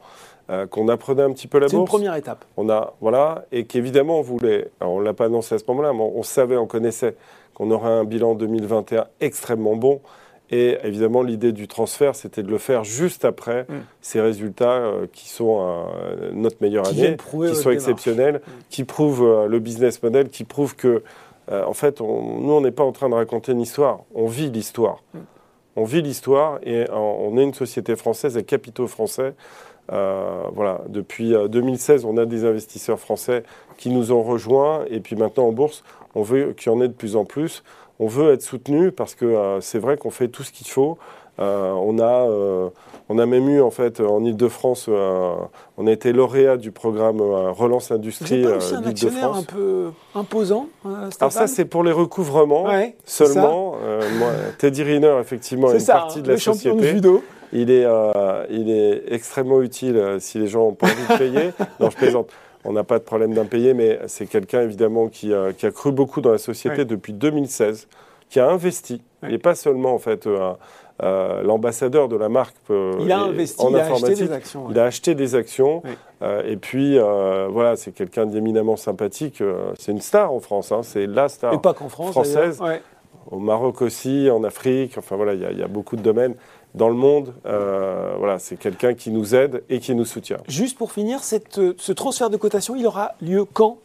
Euh, 0.50 0.66
qu'on 0.66 0.88
apprenait 0.88 1.22
un 1.22 1.32
petit 1.32 1.46
peu 1.46 1.58
la 1.58 1.66
bourse. 1.66 1.72
C'est 1.72 1.78
une 1.78 1.84
première 1.84 2.14
étape. 2.14 2.42
On 2.56 2.70
a, 2.70 2.94
voilà, 3.02 3.44
et 3.52 3.66
qu'évidemment 3.66 4.18
on 4.18 4.22
voulait, 4.22 4.70
alors 4.80 4.94
on 4.94 5.00
l'a 5.00 5.12
pas 5.12 5.26
annoncé 5.26 5.54
à 5.54 5.58
ce 5.58 5.64
moment-là, 5.68 5.92
mais 5.92 6.00
on, 6.00 6.22
savait, 6.22 6.56
on 6.56 6.66
connaissait 6.66 7.16
qu'on 7.52 7.70
aurait 7.70 7.90
un 7.90 8.04
bilan 8.04 8.34
2021 8.34 9.08
extrêmement 9.20 9.76
bon. 9.76 10.00
Et 10.50 10.78
évidemment, 10.84 11.22
l'idée 11.22 11.52
du 11.52 11.68
transfert, 11.68 12.16
c'était 12.16 12.42
de 12.42 12.48
le 12.48 12.56
faire 12.56 12.82
juste 12.82 13.26
après 13.26 13.64
mm. 13.64 13.74
ces 14.00 14.22
résultats 14.22 14.78
euh, 14.78 15.06
qui 15.12 15.28
sont 15.28 15.58
euh, 15.60 16.30
notre 16.32 16.56
meilleure 16.62 16.88
année, 16.88 17.18
qui 17.18 17.54
sont 17.54 17.70
exceptionnels, 17.70 18.36
mm. 18.36 18.50
qui 18.70 18.84
prouvent 18.84 19.46
le 19.46 19.58
business 19.58 20.02
model, 20.02 20.30
qui 20.30 20.44
prouvent 20.44 20.76
que, 20.76 21.02
en 21.52 21.74
fait, 21.74 22.00
nous, 22.00 22.06
on 22.06 22.62
n'est 22.62 22.70
pas 22.70 22.84
en 22.84 22.92
train 22.92 23.10
de 23.10 23.14
raconter 23.14 23.52
une 23.52 23.60
histoire, 23.60 24.00
on 24.14 24.28
vit 24.28 24.48
l'histoire. 24.48 25.02
Mm. 25.12 25.18
On 25.76 25.84
vit 25.84 26.02
l'histoire 26.02 26.58
et 26.64 26.86
on 26.90 27.36
est 27.38 27.44
une 27.44 27.54
société 27.54 27.94
française 27.94 28.34
avec 28.34 28.46
capitaux 28.46 28.88
français. 28.88 29.34
Euh, 29.92 30.42
voilà, 30.52 30.82
depuis 30.88 31.34
2016, 31.48 32.04
euh, 32.04 32.08
on 32.08 32.16
a 32.18 32.26
des 32.26 32.44
investisseurs 32.44 32.98
français 32.98 33.42
qui 33.76 33.90
nous 33.90 34.12
ont 34.12 34.22
rejoints 34.22 34.84
et 34.90 35.00
puis 35.00 35.16
maintenant 35.16 35.46
en 35.46 35.52
bourse, 35.52 35.82
on 36.14 36.22
veut 36.22 36.52
qu'il 36.52 36.70
y 36.72 36.74
en 36.74 36.80
ait 36.80 36.88
de 36.88 36.92
plus 36.92 37.16
en 37.16 37.24
plus. 37.24 37.62
On 38.00 38.06
veut 38.06 38.32
être 38.32 38.42
soutenu 38.42 38.92
parce 38.92 39.14
que 39.14 39.24
euh, 39.24 39.60
c'est 39.60 39.78
vrai 39.78 39.96
qu'on 39.96 40.10
fait 40.10 40.28
tout 40.28 40.42
ce 40.42 40.52
qu'il 40.52 40.68
faut. 40.68 40.98
on, 41.38 41.98
a, 42.00 42.26
on 43.08 43.18
a 43.18 43.26
même 43.26 43.48
eu 43.48 43.62
en 43.62 43.70
fait 43.70 44.00
en 44.00 44.24
Ile-de-France, 44.24 44.88
on 44.88 45.86
a 45.86 45.90
été 45.90 46.12
lauréat 46.12 46.56
du 46.56 46.72
programme 46.72 47.20
Relance 47.20 47.92
Industrie 47.92 48.42
d'Île-de-France. 48.42 49.38
un 49.38 49.42
peu 49.44 49.90
imposant. 50.16 50.66
Alors 50.84 51.32
ça 51.32 51.46
c'est 51.46 51.64
pour 51.64 51.84
les 51.84 51.92
recouvrements 51.92 52.66
seulement. 53.04 53.76
Moi, 54.18 54.30
Teddy 54.58 54.82
Riner 54.82 55.16
effectivement 55.20 55.70
est, 55.70 55.78
une 55.78 55.86
partie 55.86 56.22
de 56.22 56.32
la 56.32 56.38
société. 56.38 56.88
judo. 56.88 57.22
Il 57.52 57.70
est, 57.70 57.84
euh, 57.84 58.46
il 58.50 58.70
est 58.70 59.04
extrêmement 59.12 59.62
utile 59.62 59.96
euh, 59.96 60.18
si 60.18 60.38
les 60.38 60.48
gens 60.48 60.68
ont 60.68 60.74
pas 60.74 60.86
envie 60.86 61.06
de 61.08 61.18
payer. 61.18 61.50
non, 61.80 61.90
je 61.90 61.96
plaisante. 61.96 62.30
On 62.64 62.72
n'a 62.72 62.84
pas 62.84 62.98
de 62.98 63.04
problème 63.04 63.32
d'impayé, 63.34 63.72
mais 63.72 63.98
c'est 64.06 64.26
quelqu'un 64.26 64.62
évidemment 64.62 65.08
qui, 65.08 65.32
qui, 65.56 65.66
a 65.66 65.70
cru 65.70 65.92
beaucoup 65.92 66.20
dans 66.20 66.32
la 66.32 66.38
société 66.38 66.84
depuis 66.84 67.12
2016, 67.12 67.86
qui 68.28 68.40
a 68.40 68.48
investi. 68.48 69.00
Il 69.22 69.30
n'est 69.30 69.38
pas 69.38 69.54
seulement 69.54 69.94
en 69.94 69.98
fait 69.98 70.26
euh, 70.26 71.42
l'ambassadeur 71.44 72.08
de 72.08 72.16
la 72.16 72.28
marque 72.28 72.56
il 72.68 73.12
a 73.12 73.20
investi, 73.20 73.64
en 73.64 73.70
il 73.70 73.76
informatique. 73.76 74.08
A 74.08 74.10
acheté 74.10 74.26
des 74.26 74.32
actions, 74.32 74.66
Il 74.70 74.78
a 74.78 74.84
acheté 74.84 75.14
des 75.14 75.34
actions. 75.36 75.82
et 76.44 76.56
puis 76.56 76.98
voilà, 76.98 77.76
c'est 77.76 77.92
quelqu'un 77.92 78.26
d'éminemment 78.26 78.76
sympathique. 78.76 79.40
c'est 79.78 79.92
une 79.92 80.00
star 80.00 80.32
en 80.32 80.40
France. 80.40 80.72
Hein. 80.72 80.80
c'est 80.82 81.06
la 81.06 81.28
star 81.28 81.54
et 81.54 81.58
pas 81.58 81.74
qu'en 81.74 81.88
France, 81.88 82.10
française. 82.10 82.60
Au 83.30 83.38
Maroc 83.38 83.82
aussi, 83.82 84.30
en 84.30 84.42
Afrique. 84.44 84.96
Enfin 84.96 85.16
voilà, 85.16 85.34
il 85.34 85.40
y, 85.40 85.60
y, 85.60 85.62
a 85.62 85.68
beaucoup 85.68 85.96
de 85.96 86.02
domaines 86.02 86.34
dans 86.74 86.88
le 86.88 86.94
monde. 86.94 87.34
Euh, 87.46 88.14
voilà, 88.18 88.38
c'est 88.38 88.56
quelqu'un 88.56 88.94
qui 88.94 89.10
nous 89.10 89.34
aide 89.34 89.62
et 89.68 89.80
qui 89.80 89.94
nous 89.94 90.04
soutient. 90.04 90.38
Juste 90.48 90.78
pour 90.78 90.92
finir, 90.92 91.22
cette, 91.22 91.60
ce 91.76 91.92
transfert 91.92 92.30
de 92.30 92.36
cotation, 92.36 92.76
il 92.76 92.86
aura 92.86 93.12
lieu 93.20 93.44
quand? 93.44 93.78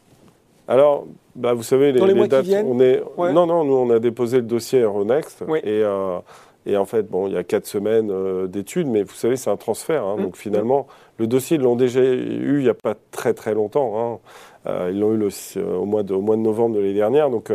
Alors, 0.68 1.06
bah, 1.36 1.54
vous 1.54 1.64
savez, 1.64 1.92
les, 1.92 2.14
mois 2.14 2.28
dates, 2.28 2.46
on 2.66 2.80
est. 2.80 3.04
Non, 3.18 3.46
non, 3.46 3.64
nous 3.66 3.74
on 3.74 3.90
a 3.90 4.00
déposé 4.00 4.38
le 4.38 4.44
dossier 4.44 4.82
Euronext 4.82 5.44
et. 5.64 5.84
Euh, 5.84 6.20
et 6.66 6.78
en 6.78 6.86
fait, 6.86 7.10
bon, 7.10 7.28
il 7.28 7.34
y 7.34 7.38
a 7.38 7.44
quatre 7.44 7.68
semaines 7.68 8.10
euh, 8.10 8.48
d'études, 8.48 8.88
mais 8.88 9.04
vous 9.04 9.16
savez, 9.16 9.36
c'est 9.36 9.50
un 9.50 9.58
transfert. 9.58 10.06
Hein. 10.06 10.16
Mmh. 10.16 10.22
donc 10.22 10.38
finalement, 10.38 10.88
le 11.18 11.28
dossier, 11.28 11.58
ils 11.58 11.62
l'ont 11.62 11.76
déjà 11.76 12.00
eu 12.00 12.60
il 12.60 12.64
n'y 12.64 12.70
a 12.70 12.74
pas 12.74 12.96
très 13.12 13.34
très 13.34 13.54
longtemps. 13.54 14.22
Hein. 14.66 14.88
ils 14.90 14.98
l'ont 14.98 15.14
eu 15.14 15.30
au, 15.62 15.84
mois 15.84 16.04
de, 16.04 16.14
au 16.14 16.22
mois 16.22 16.38
de 16.38 16.42
novembre 16.42 16.76
de 16.76 16.80
l'année 16.80 16.94
dernière. 16.94 17.30
Donc 17.30 17.52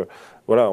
voilà, 0.48 0.72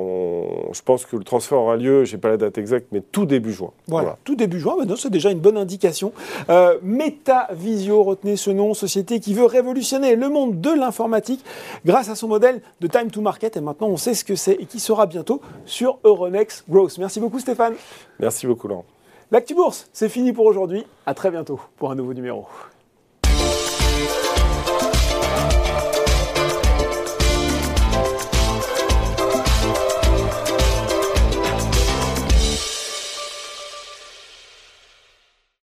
je 0.71 0.81
pense 0.83 1.05
que 1.05 1.17
le 1.17 1.25
transfert 1.25 1.57
aura 1.57 1.75
lieu, 1.75 2.05
je 2.05 2.15
n'ai 2.15 2.21
pas 2.21 2.29
la 2.29 2.37
date 2.37 2.57
exacte, 2.57 2.87
mais 2.93 3.01
tout 3.01 3.25
début 3.25 3.51
juin. 3.51 3.71
Voilà, 3.87 4.17
tout 4.23 4.35
début 4.35 4.57
juin, 4.57 4.77
c'est 4.95 5.09
déjà 5.09 5.31
une 5.31 5.39
bonne 5.39 5.57
indication. 5.57 6.13
Euh, 6.49 6.77
MetaVisio, 6.81 8.01
retenez 8.01 8.37
ce 8.37 8.51
nom, 8.51 8.73
société 8.73 9.19
qui 9.19 9.33
veut 9.33 9.43
révolutionner 9.43 10.15
le 10.15 10.29
monde 10.29 10.61
de 10.61 10.71
l'informatique 10.71 11.43
grâce 11.85 12.07
à 12.07 12.15
son 12.15 12.29
modèle 12.29 12.61
de 12.79 12.87
time 12.87 13.11
to 13.11 13.19
market. 13.19 13.57
Et 13.57 13.61
maintenant, 13.61 13.87
on 13.87 13.97
sait 13.97 14.13
ce 14.13 14.23
que 14.23 14.35
c'est 14.35 14.53
et 14.53 14.65
qui 14.65 14.79
sera 14.79 15.07
bientôt 15.07 15.41
sur 15.65 15.99
Euronext 16.05 16.63
Growth. 16.69 16.97
Merci 16.97 17.19
beaucoup 17.19 17.39
Stéphane. 17.39 17.73
Merci 18.19 18.47
beaucoup 18.47 18.69
Laurent. 18.69 18.85
L'Actu 19.29 19.55
Bourse, 19.55 19.89
c'est 19.91 20.07
fini 20.07 20.31
pour 20.31 20.45
aujourd'hui. 20.45 20.85
À 21.05 21.13
très 21.13 21.31
bientôt 21.31 21.59
pour 21.75 21.91
un 21.91 21.95
nouveau 21.95 22.13
numéro. 22.13 22.45